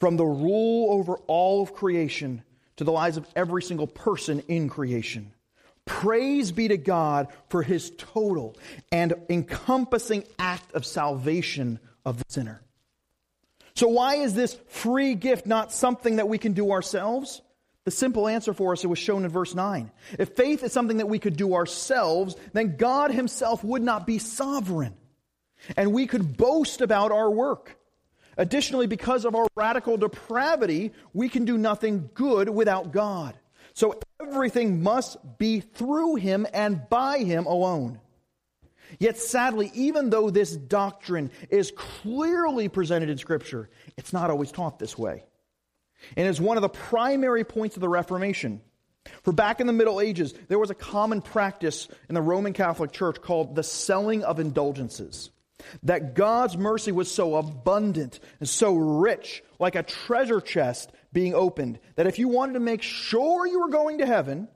From 0.00 0.16
the 0.16 0.24
rule 0.24 0.92
over 0.92 1.14
all 1.26 1.62
of 1.62 1.74
creation 1.74 2.42
to 2.76 2.84
the 2.84 2.92
lives 2.92 3.16
of 3.16 3.26
every 3.34 3.62
single 3.62 3.88
person 3.88 4.42
in 4.48 4.68
creation. 4.68 5.32
Praise 5.84 6.52
be 6.52 6.68
to 6.68 6.76
God 6.76 7.28
for 7.48 7.62
his 7.62 7.90
total 7.96 8.56
and 8.92 9.14
encompassing 9.28 10.24
act 10.38 10.72
of 10.74 10.84
salvation 10.86 11.80
of 12.04 12.18
the 12.18 12.24
sinner. 12.28 12.60
So, 13.74 13.88
why 13.88 14.16
is 14.16 14.34
this 14.34 14.56
free 14.68 15.14
gift 15.14 15.46
not 15.46 15.72
something 15.72 16.16
that 16.16 16.28
we 16.28 16.38
can 16.38 16.52
do 16.52 16.72
ourselves? 16.72 17.40
The 17.88 17.92
simple 17.92 18.28
answer 18.28 18.52
for 18.52 18.72
us 18.72 18.84
it 18.84 18.88
was 18.88 18.98
shown 18.98 19.24
in 19.24 19.30
verse 19.30 19.54
9. 19.54 19.90
If 20.18 20.36
faith 20.36 20.62
is 20.62 20.74
something 20.74 20.98
that 20.98 21.08
we 21.08 21.18
could 21.18 21.38
do 21.38 21.54
ourselves, 21.54 22.36
then 22.52 22.76
God 22.76 23.12
himself 23.12 23.64
would 23.64 23.80
not 23.80 24.06
be 24.06 24.18
sovereign. 24.18 24.94
And 25.74 25.94
we 25.94 26.06
could 26.06 26.36
boast 26.36 26.82
about 26.82 27.12
our 27.12 27.30
work. 27.30 27.78
Additionally, 28.36 28.86
because 28.86 29.24
of 29.24 29.34
our 29.34 29.46
radical 29.56 29.96
depravity, 29.96 30.92
we 31.14 31.30
can 31.30 31.46
do 31.46 31.56
nothing 31.56 32.10
good 32.12 32.50
without 32.50 32.92
God. 32.92 33.38
So 33.72 33.98
everything 34.20 34.82
must 34.82 35.16
be 35.38 35.60
through 35.60 36.16
him 36.16 36.46
and 36.52 36.90
by 36.90 37.20
him 37.20 37.46
alone. 37.46 38.02
Yet 38.98 39.16
sadly, 39.16 39.70
even 39.72 40.10
though 40.10 40.28
this 40.28 40.54
doctrine 40.54 41.30
is 41.48 41.72
clearly 41.74 42.68
presented 42.68 43.08
in 43.08 43.16
Scripture, 43.16 43.70
it's 43.96 44.12
not 44.12 44.28
always 44.28 44.52
taught 44.52 44.78
this 44.78 44.98
way. 44.98 45.24
And 46.16 46.26
is 46.26 46.40
one 46.40 46.56
of 46.56 46.62
the 46.62 46.68
primary 46.68 47.44
points 47.44 47.76
of 47.76 47.80
the 47.80 47.88
Reformation. 47.88 48.60
For 49.22 49.32
back 49.32 49.60
in 49.60 49.66
the 49.66 49.72
Middle 49.72 50.00
Ages, 50.00 50.34
there 50.48 50.58
was 50.58 50.70
a 50.70 50.74
common 50.74 51.22
practice 51.22 51.88
in 52.08 52.14
the 52.14 52.22
Roman 52.22 52.52
Catholic 52.52 52.92
Church 52.92 53.20
called 53.20 53.54
the 53.54 53.62
selling 53.62 54.22
of 54.22 54.38
indulgences. 54.38 55.30
That 55.82 56.14
God's 56.14 56.56
mercy 56.56 56.92
was 56.92 57.10
so 57.10 57.36
abundant 57.36 58.20
and 58.38 58.48
so 58.48 58.74
rich, 58.74 59.42
like 59.58 59.74
a 59.74 59.82
treasure 59.82 60.40
chest 60.40 60.92
being 61.12 61.34
opened, 61.34 61.80
that 61.96 62.06
if 62.06 62.18
you 62.18 62.28
wanted 62.28 62.54
to 62.54 62.60
make 62.60 62.82
sure 62.82 63.46
you 63.46 63.60
were 63.60 63.70
going 63.70 63.98
to 63.98 64.06
heaven, 64.06 64.48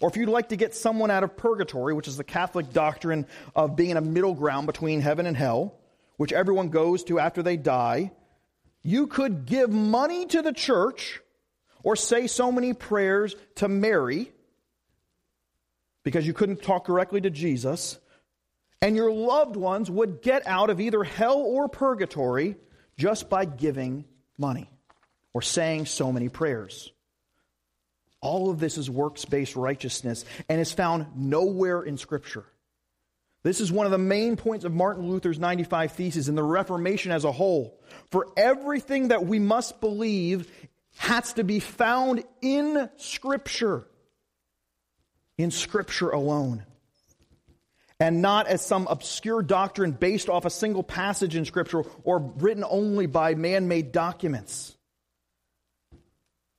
or 0.00 0.08
if 0.08 0.16
you'd 0.16 0.28
like 0.28 0.48
to 0.48 0.56
get 0.56 0.74
someone 0.74 1.10
out 1.10 1.22
of 1.22 1.36
purgatory, 1.36 1.94
which 1.94 2.08
is 2.08 2.16
the 2.16 2.24
Catholic 2.24 2.72
doctrine 2.72 3.26
of 3.54 3.76
being 3.76 3.90
in 3.90 3.96
a 3.96 4.02
middle 4.02 4.34
ground 4.34 4.66
between 4.66 5.00
heaven 5.00 5.26
and 5.26 5.36
hell, 5.36 5.78
which 6.16 6.32
everyone 6.32 6.68
goes 6.70 7.04
to 7.04 7.20
after 7.20 7.42
they 7.42 7.56
die, 7.56 8.10
you 8.84 9.08
could 9.08 9.46
give 9.46 9.70
money 9.70 10.26
to 10.26 10.42
the 10.42 10.52
church 10.52 11.20
or 11.82 11.96
say 11.96 12.28
so 12.28 12.52
many 12.52 12.74
prayers 12.74 13.34
to 13.56 13.66
Mary 13.66 14.30
because 16.04 16.26
you 16.26 16.34
couldn't 16.34 16.62
talk 16.62 16.86
directly 16.86 17.20
to 17.22 17.30
Jesus, 17.30 17.98
and 18.82 18.94
your 18.94 19.10
loved 19.10 19.56
ones 19.56 19.90
would 19.90 20.20
get 20.20 20.46
out 20.46 20.68
of 20.68 20.80
either 20.80 21.02
hell 21.02 21.38
or 21.38 21.66
purgatory 21.66 22.56
just 22.98 23.30
by 23.30 23.46
giving 23.46 24.04
money 24.36 24.70
or 25.32 25.40
saying 25.40 25.86
so 25.86 26.12
many 26.12 26.28
prayers. 26.28 26.92
All 28.20 28.50
of 28.50 28.60
this 28.60 28.76
is 28.76 28.90
works 28.90 29.24
based 29.24 29.56
righteousness 29.56 30.26
and 30.48 30.60
is 30.60 30.72
found 30.72 31.06
nowhere 31.16 31.82
in 31.82 31.96
Scripture. 31.96 32.44
This 33.44 33.60
is 33.60 33.70
one 33.70 33.84
of 33.84 33.92
the 33.92 33.98
main 33.98 34.36
points 34.36 34.64
of 34.64 34.72
Martin 34.72 35.06
Luther's 35.06 35.38
95 35.38 35.92
Theses 35.92 36.28
and 36.30 36.36
the 36.36 36.42
Reformation 36.42 37.12
as 37.12 37.24
a 37.24 37.30
whole. 37.30 37.78
For 38.10 38.28
everything 38.38 39.08
that 39.08 39.26
we 39.26 39.38
must 39.38 39.82
believe 39.82 40.50
has 40.96 41.34
to 41.34 41.44
be 41.44 41.60
found 41.60 42.24
in 42.40 42.88
Scripture. 42.96 43.86
In 45.36 45.50
Scripture 45.50 46.08
alone. 46.08 46.64
And 48.00 48.22
not 48.22 48.46
as 48.46 48.64
some 48.64 48.86
obscure 48.86 49.42
doctrine 49.42 49.92
based 49.92 50.30
off 50.30 50.46
a 50.46 50.50
single 50.50 50.82
passage 50.82 51.36
in 51.36 51.44
Scripture 51.44 51.82
or 52.02 52.20
written 52.38 52.64
only 52.66 53.04
by 53.04 53.34
man 53.34 53.68
made 53.68 53.92
documents. 53.92 54.74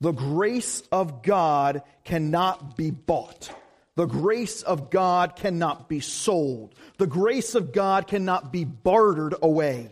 The 0.01 0.11
grace 0.11 0.83
of 0.91 1.23
God 1.23 1.81
cannot 2.03 2.77
be 2.77 2.91
bought. 2.91 3.49
The 3.95 4.05
grace 4.05 4.61
of 4.61 4.89
God 4.89 5.35
cannot 5.35 5.87
be 5.87 5.99
sold. 5.99 6.75
The 6.97 7.07
grace 7.07 7.55
of 7.55 7.71
God 7.71 8.07
cannot 8.07 8.51
be 8.51 8.65
bartered 8.65 9.35
away. 9.41 9.91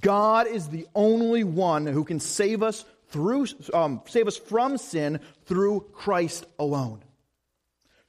God 0.00 0.46
is 0.46 0.68
the 0.68 0.86
only 0.94 1.44
one 1.44 1.86
who 1.86 2.04
can 2.04 2.18
save 2.20 2.62
us 2.62 2.84
through, 3.08 3.46
um, 3.74 4.00
save 4.06 4.26
us 4.26 4.36
from 4.36 4.78
sin 4.78 5.20
through 5.44 5.86
Christ 5.92 6.46
alone. 6.58 7.02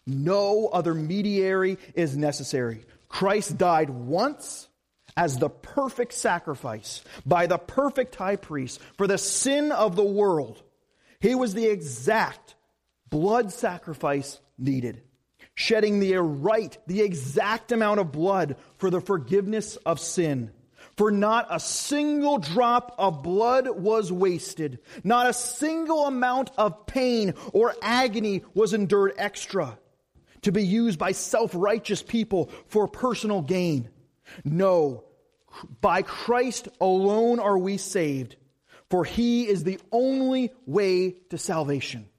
No 0.06 0.68
other 0.68 0.94
mediary 0.94 1.78
is 1.94 2.16
necessary. 2.16 2.86
Christ 3.10 3.58
died 3.58 3.90
once 3.90 4.70
as 5.18 5.38
the 5.38 5.50
perfect 5.50 6.14
sacrifice 6.14 7.04
by 7.26 7.48
the 7.48 7.58
perfect 7.58 8.16
high 8.16 8.36
priest 8.38 8.80
for 8.98 9.08
the 9.08 9.18
sin 9.18 9.72
of 9.72 9.96
the 9.96 10.04
world 10.04 10.64
he 11.20 11.36
was 11.36 11.54
the 11.54 11.68
exact 11.68 12.56
blood 13.10 13.52
sacrifice 13.52 14.40
needed, 14.58 15.02
shedding 15.58 16.00
the 16.00 16.16
right, 16.18 16.78
the 16.86 17.02
exact 17.02 17.72
amount 17.72 18.00
of 18.00 18.12
blood 18.12 18.58
for 18.78 18.92
the 18.92 19.02
forgiveness 19.02 19.76
of 19.78 20.00
sin. 20.00 20.52
For 20.96 21.10
not 21.10 21.48
a 21.50 21.60
single 21.60 22.38
drop 22.38 22.94
of 23.00 23.24
blood 23.24 23.68
was 23.68 24.12
wasted, 24.12 24.80
not 25.04 25.28
a 25.28 25.34
single 25.34 26.06
amount 26.06 26.52
of 26.58 26.86
pain 26.86 27.34
or 27.54 27.76
agony 27.82 28.44
was 28.54 28.74
endured 28.74 29.14
extra 29.18 29.80
to 30.44 30.52
be 30.52 30.64
used 30.64 31.00
by 31.00 31.12
self 31.12 31.52
righteous 31.56 32.04
people 32.04 32.52
for 32.68 32.88
personal 32.88 33.42
gain. 33.42 33.90
No, 34.46 35.06
by 35.82 36.04
Christ 36.04 36.68
alone 36.80 37.40
are 37.40 37.58
we 37.58 37.78
saved, 37.78 38.36
for 38.92 39.06
he 39.06 39.48
is 39.48 39.64
the 39.64 39.80
only 39.92 40.54
way 40.68 41.16
to 41.32 41.40
salvation. 41.40 42.10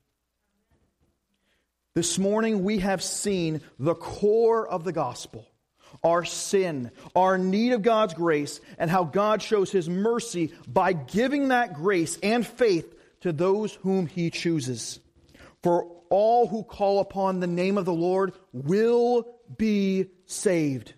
This 1.99 2.17
morning 2.17 2.63
we 2.63 2.79
have 2.79 3.03
seen 3.03 3.61
the 3.77 3.97
core 3.97 4.69
of 4.69 4.85
the 4.85 4.93
gospel 4.93 5.45
our 6.05 6.25
sin, 6.25 6.93
our 7.17 7.37
need 7.37 7.73
of 7.73 7.83
God's 7.83 8.15
grace, 8.15 8.61
and 8.79 8.89
how 8.89 9.03
God 9.03 9.43
shows 9.43 9.73
his 9.73 9.89
mercy 9.89 10.53
by 10.69 10.93
giving 10.93 11.49
that 11.49 11.75
grace 11.75 12.17
and 12.23 12.47
faith 12.47 12.95
to 13.23 13.33
those 13.33 13.75
whom 13.83 14.07
he 14.07 14.31
chooses. 14.31 15.01
For 15.65 15.91
all 16.09 16.47
who 16.47 16.63
call 16.63 17.01
upon 17.01 17.41
the 17.41 17.49
name 17.49 17.77
of 17.77 17.85
the 17.85 17.93
Lord 17.93 18.33
will 18.53 19.27
be 19.57 20.07
saved. 20.27 20.95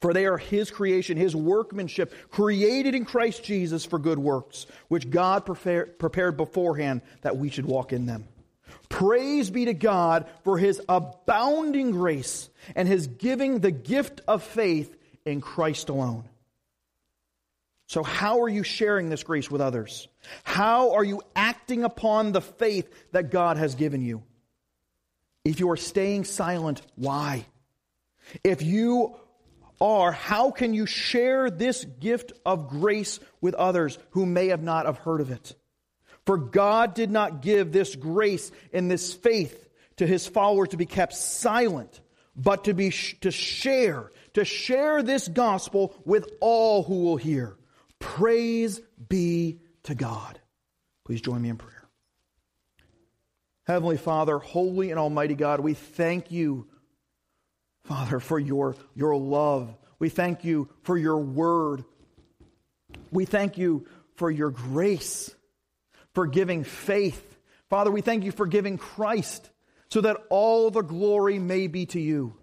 For 0.00 0.12
they 0.12 0.26
are 0.26 0.38
his 0.38 0.72
creation, 0.72 1.16
his 1.16 1.36
workmanship, 1.36 2.12
created 2.32 2.96
in 2.96 3.04
Christ 3.04 3.44
Jesus 3.44 3.84
for 3.84 4.00
good 4.00 4.18
works, 4.18 4.66
which 4.88 5.10
God 5.10 5.46
prepared 5.46 6.36
beforehand 6.36 7.02
that 7.22 7.36
we 7.36 7.50
should 7.50 7.66
walk 7.66 7.92
in 7.92 8.04
them. 8.04 8.26
Praise 8.98 9.48
be 9.48 9.66
to 9.66 9.74
God 9.74 10.26
for 10.42 10.58
his 10.58 10.82
abounding 10.88 11.92
grace 11.92 12.50
and 12.74 12.88
his 12.88 13.06
giving 13.06 13.60
the 13.60 13.70
gift 13.70 14.22
of 14.26 14.42
faith 14.42 14.92
in 15.24 15.40
Christ 15.40 15.88
alone. 15.88 16.24
So, 17.86 18.02
how 18.02 18.40
are 18.40 18.48
you 18.48 18.64
sharing 18.64 19.08
this 19.08 19.22
grace 19.22 19.48
with 19.48 19.60
others? 19.60 20.08
How 20.42 20.94
are 20.94 21.04
you 21.04 21.22
acting 21.36 21.84
upon 21.84 22.32
the 22.32 22.40
faith 22.40 22.92
that 23.12 23.30
God 23.30 23.56
has 23.56 23.76
given 23.76 24.02
you? 24.02 24.24
If 25.44 25.60
you 25.60 25.70
are 25.70 25.76
staying 25.76 26.24
silent, 26.24 26.82
why? 26.96 27.46
If 28.42 28.62
you 28.62 29.14
are, 29.80 30.10
how 30.10 30.50
can 30.50 30.74
you 30.74 30.86
share 30.86 31.50
this 31.50 31.84
gift 31.84 32.32
of 32.44 32.68
grace 32.68 33.20
with 33.40 33.54
others 33.54 33.96
who 34.10 34.26
may 34.26 34.48
have 34.48 34.64
not 34.64 34.86
have 34.86 34.98
heard 34.98 35.20
of 35.20 35.30
it? 35.30 35.54
For 36.28 36.36
God 36.36 36.92
did 36.92 37.10
not 37.10 37.40
give 37.40 37.72
this 37.72 37.96
grace 37.96 38.52
and 38.74 38.90
this 38.90 39.14
faith 39.14 39.66
to 39.96 40.06
his 40.06 40.26
followers 40.26 40.68
to 40.68 40.76
be 40.76 40.84
kept 40.84 41.14
silent, 41.14 42.02
but 42.36 42.64
to 42.64 42.74
be 42.74 42.90
to 43.22 43.30
share, 43.30 44.12
to 44.34 44.44
share 44.44 45.02
this 45.02 45.26
gospel 45.26 45.96
with 46.04 46.28
all 46.42 46.82
who 46.82 47.04
will 47.04 47.16
hear. 47.16 47.56
Praise 47.98 48.78
be 49.08 49.60
to 49.84 49.94
God. 49.94 50.38
Please 51.06 51.22
join 51.22 51.40
me 51.40 51.48
in 51.48 51.56
prayer. 51.56 51.88
Heavenly 53.66 53.96
Father, 53.96 54.38
holy 54.38 54.90
and 54.90 55.00
almighty 55.00 55.34
God, 55.34 55.60
we 55.60 55.72
thank 55.72 56.30
you, 56.30 56.66
Father, 57.84 58.20
for 58.20 58.38
your, 58.38 58.76
your 58.94 59.16
love. 59.16 59.74
We 59.98 60.10
thank 60.10 60.44
you 60.44 60.68
for 60.82 60.98
your 60.98 61.20
word. 61.20 61.86
We 63.10 63.24
thank 63.24 63.56
you 63.56 63.86
for 64.16 64.30
your 64.30 64.50
grace 64.50 65.34
for 66.18 66.26
giving 66.26 66.64
faith. 66.64 67.38
Father, 67.70 67.92
we 67.92 68.00
thank 68.00 68.24
you 68.24 68.32
for 68.32 68.48
giving 68.48 68.76
Christ 68.76 69.48
so 69.88 70.00
that 70.00 70.16
all 70.30 70.68
the 70.68 70.82
glory 70.82 71.38
may 71.38 71.68
be 71.68 71.86
to 71.86 72.00
you. 72.00 72.34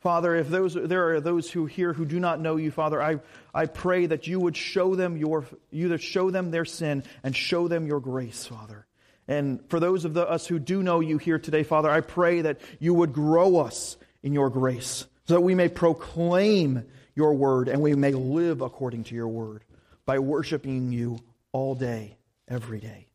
Father, 0.00 0.34
if 0.34 0.48
those, 0.48 0.74
there 0.74 1.10
are 1.10 1.20
those 1.20 1.48
who 1.48 1.66
here 1.66 1.92
who 1.92 2.04
do 2.04 2.18
not 2.18 2.40
know 2.40 2.56
you, 2.56 2.72
Father, 2.72 3.00
I, 3.00 3.20
I 3.54 3.66
pray 3.66 4.06
that 4.06 4.26
you 4.26 4.40
would 4.40 4.56
show 4.56 4.96
them 4.96 5.16
your, 5.16 5.44
you 5.70 5.90
that 5.90 6.02
show 6.02 6.32
them 6.32 6.50
their 6.50 6.64
sin 6.64 7.04
and 7.22 7.36
show 7.36 7.68
them 7.68 7.86
your 7.86 8.00
grace, 8.00 8.44
Father. 8.44 8.88
And 9.28 9.60
for 9.70 9.78
those 9.78 10.04
of 10.04 10.12
the, 10.12 10.28
us 10.28 10.48
who 10.48 10.58
do 10.58 10.82
know 10.82 10.98
you 10.98 11.18
here 11.18 11.38
today, 11.38 11.62
Father, 11.62 11.88
I 11.88 12.00
pray 12.00 12.40
that 12.40 12.60
you 12.80 12.92
would 12.92 13.12
grow 13.12 13.58
us 13.58 13.96
in 14.20 14.32
your 14.32 14.50
grace 14.50 15.06
so 15.28 15.34
that 15.34 15.42
we 15.42 15.54
may 15.54 15.68
proclaim 15.68 16.86
your 17.14 17.34
word 17.34 17.68
and 17.68 17.80
we 17.80 17.94
may 17.94 18.10
live 18.10 18.62
according 18.62 19.04
to 19.04 19.14
your 19.14 19.28
word 19.28 19.62
by 20.06 20.18
worshiping 20.18 20.90
you 20.90 21.20
all 21.52 21.76
day 21.76 22.16
every 22.48 22.80
day. 22.80 23.06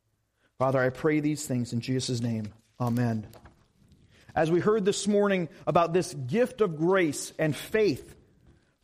Father, 0.57 0.79
I 0.79 0.89
pray 0.89 1.19
these 1.19 1.45
things 1.45 1.73
in 1.73 1.81
Jesus' 1.81 2.21
name. 2.21 2.53
Amen. 2.79 3.27
As 4.35 4.51
we 4.51 4.59
heard 4.59 4.85
this 4.85 5.07
morning 5.07 5.49
about 5.65 5.93
this 5.93 6.13
gift 6.13 6.61
of 6.61 6.77
grace 6.77 7.33
and 7.39 7.55
faith 7.55 8.15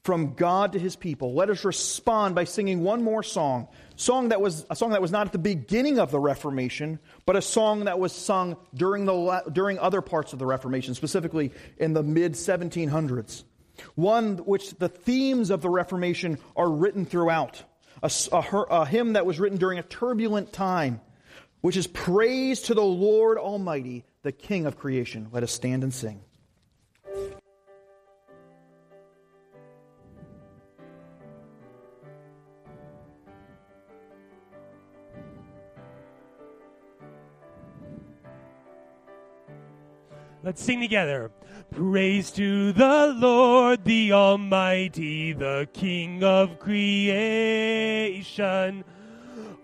from 0.04 0.34
God 0.34 0.74
to 0.74 0.80
his 0.80 0.96
people, 0.96 1.34
let 1.34 1.50
us 1.50 1.66
respond 1.66 2.36
by 2.36 2.44
singing 2.44 2.84
one 2.84 3.04
more 3.04 3.24
song. 3.24 3.68
Song 3.96 4.30
that 4.30 4.42
was 4.42 4.66
a 4.70 4.76
song 4.76 4.92
that 4.92 5.02
was 5.02 5.12
not 5.12 5.28
at 5.28 5.32
the 5.34 5.40
beginning 5.40 6.00
of 6.00 6.12
the 6.12 6.20
Reformation, 6.20 7.00
but 7.26 7.36
a 7.36 7.42
song 7.42 7.86
that 7.86 8.00
was 8.00 8.12
sung 8.14 8.58
during 8.74 9.06
the 9.06 9.44
during 9.52 9.80
other 9.80 10.02
parts 10.02 10.34
of 10.34 10.40
the 10.40 10.46
Reformation, 10.46 10.94
specifically 10.96 11.52
in 11.78 11.94
the 11.94 12.04
mid 12.04 12.34
1700s. 12.34 13.44
One 13.96 14.38
which 14.38 14.76
the 14.76 14.90
themes 14.90 15.50
of 15.50 15.62
the 15.62 15.70
Reformation 15.70 16.38
are 16.56 16.70
written 16.70 17.06
throughout 17.06 17.64
a, 18.06 18.36
a, 18.36 18.62
a 18.70 18.86
hymn 18.86 19.13
that 19.13 19.26
was 19.26 19.39
written 19.39 19.58
during 19.58 19.80
a 19.80 19.84
turbulent 19.84 20.54
time, 20.54 21.02
which 21.62 21.78
is 21.78 21.88
praise 21.88 22.62
to 22.63 22.74
the 22.74 22.84
Lord 22.84 23.38
Almighty, 23.38 24.06
the 24.22 24.32
King 24.32 24.65
of 24.65 24.78
creation. 24.78 25.30
Let 25.32 25.44
us 25.44 25.52
stand 25.52 25.84
and 25.84 25.94
sing. 25.94 26.22
Let's 40.46 40.62
sing 40.62 40.80
together. 40.80 41.32
Praise 41.72 42.30
to 42.34 42.72
the 42.72 43.16
Lord, 43.18 43.84
the 43.84 44.14
Almighty, 44.14 45.34
the 45.34 45.68
King 45.74 46.24
of 46.24 46.60
creation. 46.60 47.64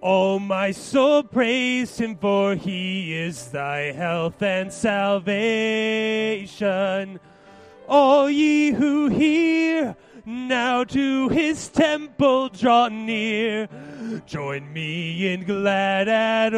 Oh, 0.02 0.40
my 0.40 0.72
soul, 0.72 1.22
praise 1.22 2.00
him, 2.00 2.16
for 2.16 2.56
he 2.56 3.16
is 3.16 3.52
thy 3.52 3.92
health 3.92 4.42
and 4.42 4.74
salvation. 4.74 5.30
All 7.88 8.28
ye 8.28 8.72
who 8.72 9.08
hear, 9.10 9.96
now 10.26 10.84
to 10.86 11.30
his 11.30 11.68
temple 11.68 12.50
draw 12.50 12.88
near. 12.88 13.70
Join 14.20 14.72
me 14.74 15.32
in 15.32 15.46
glad 15.46 16.10
adoration. 16.10 16.50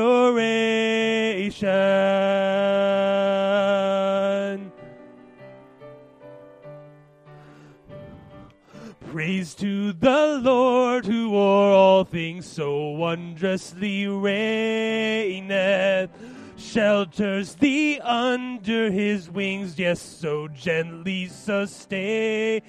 Praise 9.11 9.53
to 9.55 9.91
the 9.93 10.39
Lord 10.41 11.05
who 11.05 11.35
o'er 11.35 11.71
all 11.71 12.03
things 12.03 12.47
so 12.47 12.89
wondrously 12.89 14.07
reigneth, 14.07 16.09
shelters 16.57 17.53
thee 17.55 17.99
under 17.99 18.89
his 18.89 19.29
wings, 19.29 19.77
yes, 19.77 20.01
so 20.01 20.47
gently 20.47 21.27
sustaineth. 21.27 22.63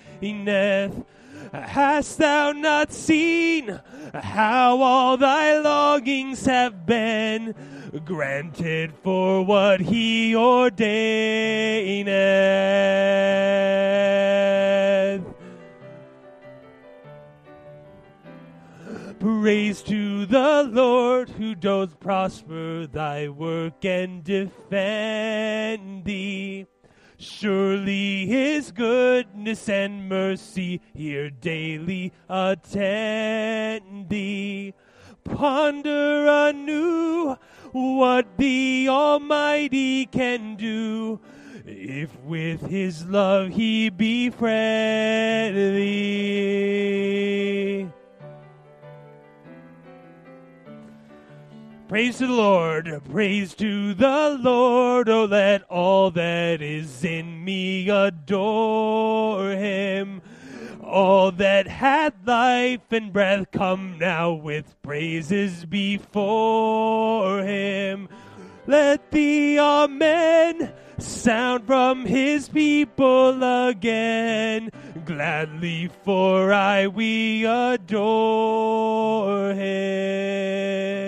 Hast 1.52 2.18
thou 2.18 2.52
not 2.52 2.92
seen 2.92 3.80
how 4.14 4.80
all 4.80 5.16
thy 5.16 5.58
longings 5.58 6.46
have 6.46 6.86
been 6.86 7.54
granted 8.04 8.92
for 9.02 9.44
what 9.44 9.80
he 9.80 10.34
ordaineth? 10.34 10.74
Praise 19.18 19.82
to 19.82 20.26
the 20.26 20.68
Lord 20.70 21.30
who 21.30 21.54
doth 21.54 21.98
prosper 21.98 22.86
thy 22.86 23.28
work 23.28 23.84
and 23.84 24.22
defend 24.24 26.04
thee. 26.04 26.66
Surely 27.24 28.26
his 28.26 28.70
goodness 28.70 29.66
and 29.66 30.10
mercy 30.10 30.82
here 30.92 31.30
daily 31.30 32.12
attend 32.28 34.10
thee. 34.10 34.74
Ponder 35.24 36.26
anew 36.26 37.38
what 37.72 38.36
the 38.36 38.88
Almighty 38.90 40.04
can 40.04 40.56
do 40.56 41.18
if 41.64 42.14
with 42.20 42.60
his 42.66 43.06
love 43.06 43.48
he 43.48 43.88
befriend 43.88 45.56
thee. 45.56 45.94
Praise 51.94 52.18
to 52.18 52.26
the 52.26 52.32
Lord, 52.32 53.02
praise 53.12 53.54
to 53.54 53.94
the 53.94 54.36
Lord, 54.42 55.08
oh 55.08 55.26
let 55.26 55.62
all 55.70 56.10
that 56.10 56.60
is 56.60 57.04
in 57.04 57.44
me 57.44 57.88
adore 57.88 59.50
him. 59.50 60.20
All 60.82 61.30
that 61.30 61.68
had 61.68 62.14
life 62.26 62.80
and 62.90 63.12
breath 63.12 63.52
come 63.52 63.96
now 64.00 64.32
with 64.32 64.74
praises 64.82 65.64
before 65.66 67.44
him. 67.44 68.08
Let 68.66 69.12
the 69.12 69.60
Amen 69.60 70.72
sound 70.98 71.64
from 71.64 72.06
his 72.06 72.48
people 72.48 73.68
again. 73.68 74.70
Gladly, 75.04 75.90
for 76.04 76.52
aye 76.52 76.88
we 76.88 77.44
adore 77.46 77.94
him. 79.52 81.03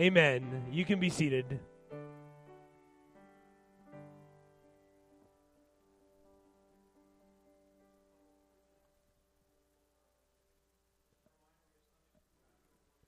Amen. 0.00 0.64
You 0.72 0.86
can 0.86 0.98
be 0.98 1.10
seated. 1.10 1.60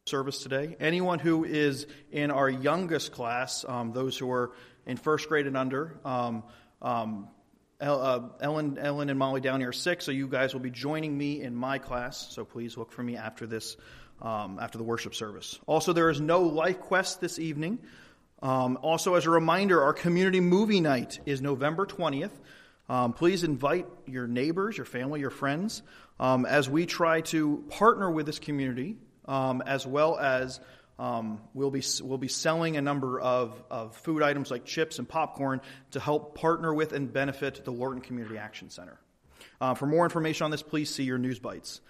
service 0.05 0.43
today. 0.43 0.77
Anyone 0.79 1.19
who 1.19 1.45
is 1.45 1.87
in 2.11 2.31
our 2.31 2.51
youngest 2.51 3.13
class, 3.13 3.65
um, 3.67 3.93
those 3.93 4.19
who 4.19 4.31
are 4.31 4.53
in 4.85 4.99
first 4.99 5.27
grade 5.31 5.47
and 5.47 5.57
under, 5.57 5.99
um, 6.05 6.43
um, 6.83 7.29
uh, 7.81 8.21
Ellen, 8.41 8.77
Ellen 8.77 9.09
and 9.09 9.19
Molly 9.19 9.41
down 9.41 9.61
here 9.61 9.71
are 9.71 9.73
sick, 9.73 10.03
so 10.03 10.13
you 10.13 10.29
guys 10.29 10.53
will 10.53 10.61
be 10.61 10.71
joining 10.71 11.17
me 11.17 11.41
in 11.41 11.55
my 11.55 11.79
class. 11.79 12.29
So 12.31 12.45
please 12.45 12.77
look 12.77 12.93
for 12.93 13.03
me 13.03 13.17
after 13.17 13.47
this, 13.47 13.79
um, 14.23 14.59
after 14.59 14.79
the 14.79 14.85
worship 14.85 15.15
service. 15.15 15.59
Also, 15.67 15.93
there 15.93 16.09
is 16.09 16.21
no 16.21 16.41
life 16.43 16.81
quest 16.81 17.21
this 17.21 17.39
evening. 17.39 17.79
Um, 18.41 18.79
also, 18.81 19.15
as 19.15 19.27
a 19.27 19.31
reminder, 19.31 19.83
our 19.83 19.93
community 19.93 20.41
movie 20.41 20.81
night 20.81 21.21
is 21.27 21.43
November 21.43 21.85
20th. 21.85 22.33
Um, 22.89 23.13
please 23.13 23.45
invite 23.45 23.87
your 24.07 24.27
neighbors, 24.27 24.77
your 24.77 24.87
family, 24.87 25.21
your 25.21 25.31
friends, 25.31 25.83
as 26.19 26.71
we 26.71 26.87
try 26.87 27.21
to 27.21 27.65
partner 27.69 28.11
with 28.11 28.27
this 28.27 28.39
community 28.39 28.97
um, 29.27 29.63
as 29.65 29.87
well 29.87 30.19
as 30.19 30.61
um, 30.99 31.41
we'll, 31.55 31.71
be, 31.71 31.83
we'll 32.03 32.19
be 32.19 32.29
selling 32.29 32.77
a 32.77 32.83
number 32.83 33.21
of, 33.21 33.61
of 33.71 33.97
food 33.97 34.23
items 34.23 34.51
like 34.51 34.65
chips 34.65 34.99
and 34.99 35.09
popcorn 35.09 35.61
to 35.93 36.01
help 36.01 36.37
partner 36.37 36.73
with 36.73 36.93
and 36.93 37.13
benefit 37.13 37.65
the 37.65 37.71
Lorton 37.71 38.01
Community 38.01 38.39
Action 38.39 38.71
Center. 38.71 38.99
Uh, 39.61 39.75
for 39.75 39.87
more 39.87 40.05
information 40.05 40.45
on 40.45 40.51
this, 40.51 40.63
please 40.63 40.95
see 40.95 41.05
your 41.05 41.19
news 41.19 41.39
bites. 41.39 41.81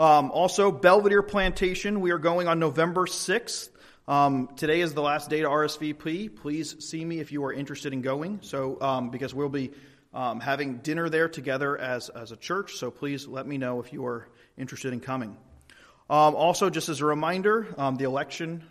Um, 0.00 0.30
also, 0.30 0.70
Belvedere 0.70 1.22
Plantation, 1.22 2.00
we 2.00 2.12
are 2.12 2.18
going 2.18 2.46
on 2.46 2.60
November 2.60 3.06
6th. 3.06 3.68
Um, 4.06 4.48
today 4.54 4.80
is 4.80 4.94
the 4.94 5.02
last 5.02 5.28
day 5.28 5.40
to 5.40 5.48
RSVP. 5.48 6.36
Please 6.36 6.76
see 6.86 7.04
me 7.04 7.18
if 7.18 7.32
you 7.32 7.44
are 7.44 7.52
interested 7.52 7.92
in 7.92 8.00
going. 8.00 8.38
So, 8.42 8.80
um, 8.80 9.10
because 9.10 9.34
we'll 9.34 9.48
be 9.48 9.72
um, 10.14 10.38
having 10.38 10.76
dinner 10.78 11.08
there 11.08 11.28
together 11.28 11.76
as, 11.76 12.10
as 12.10 12.30
a 12.30 12.36
church. 12.36 12.76
So, 12.76 12.92
please 12.92 13.26
let 13.26 13.44
me 13.44 13.58
know 13.58 13.80
if 13.80 13.92
you 13.92 14.06
are 14.06 14.28
interested 14.56 14.92
in 14.92 15.00
coming. 15.00 15.36
Um, 16.08 16.36
also, 16.36 16.70
just 16.70 16.88
as 16.88 17.00
a 17.00 17.04
reminder, 17.04 17.66
um, 17.76 17.96
the 17.96 18.04
election 18.04 18.62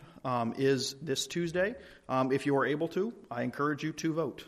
is 0.58 0.96
this 1.02 1.28
Tuesday. 1.28 1.76
If 2.10 2.46
you 2.46 2.56
are 2.56 2.66
able 2.66 2.88
to, 2.90 3.14
I 3.30 3.44
encourage 3.44 3.84
you 3.84 3.92
to 3.92 4.14
vote. 4.14 4.46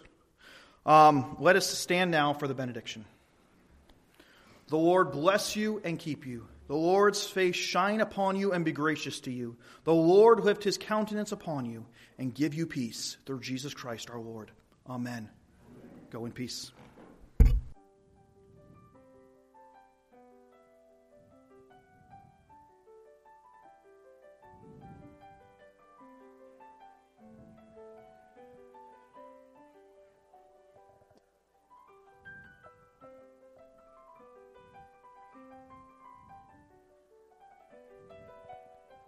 Let 0.86 1.58
us 1.58 1.68
stand 1.68 2.10
now 2.10 2.34
for 2.34 2.48
the 2.48 2.56
benediction. 2.56 3.04
The 4.70 4.78
Lord 4.78 5.12
bless 5.12 5.58
you 5.58 5.82
and 5.84 6.00
keep 6.00 6.26
you. 6.26 6.48
The 6.70 6.76
Lord's 6.76 7.26
face 7.26 7.56
shine 7.56 8.00
upon 8.00 8.36
you 8.36 8.54
and 8.54 8.64
be 8.64 8.72
gracious 8.72 9.20
to 9.22 9.32
you. 9.32 9.58
The 9.86 9.94
Lord 9.94 10.42
lift 10.42 10.64
his 10.64 10.78
countenance 10.78 11.32
upon 11.32 11.66
you 11.66 11.88
and 12.20 12.32
give 12.32 12.54
you 12.54 12.68
peace 12.68 13.18
through 13.26 13.40
Jesus 13.40 13.74
Christ 13.74 14.12
our 14.12 14.20
Lord. 14.20 14.52
Amen. 14.88 15.30
Go 16.12 16.26
in 16.26 16.32
peace. 16.32 16.72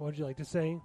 What 0.01 0.07
would 0.07 0.17
you 0.17 0.25
like 0.25 0.37
to 0.37 0.45
say? 0.45 0.79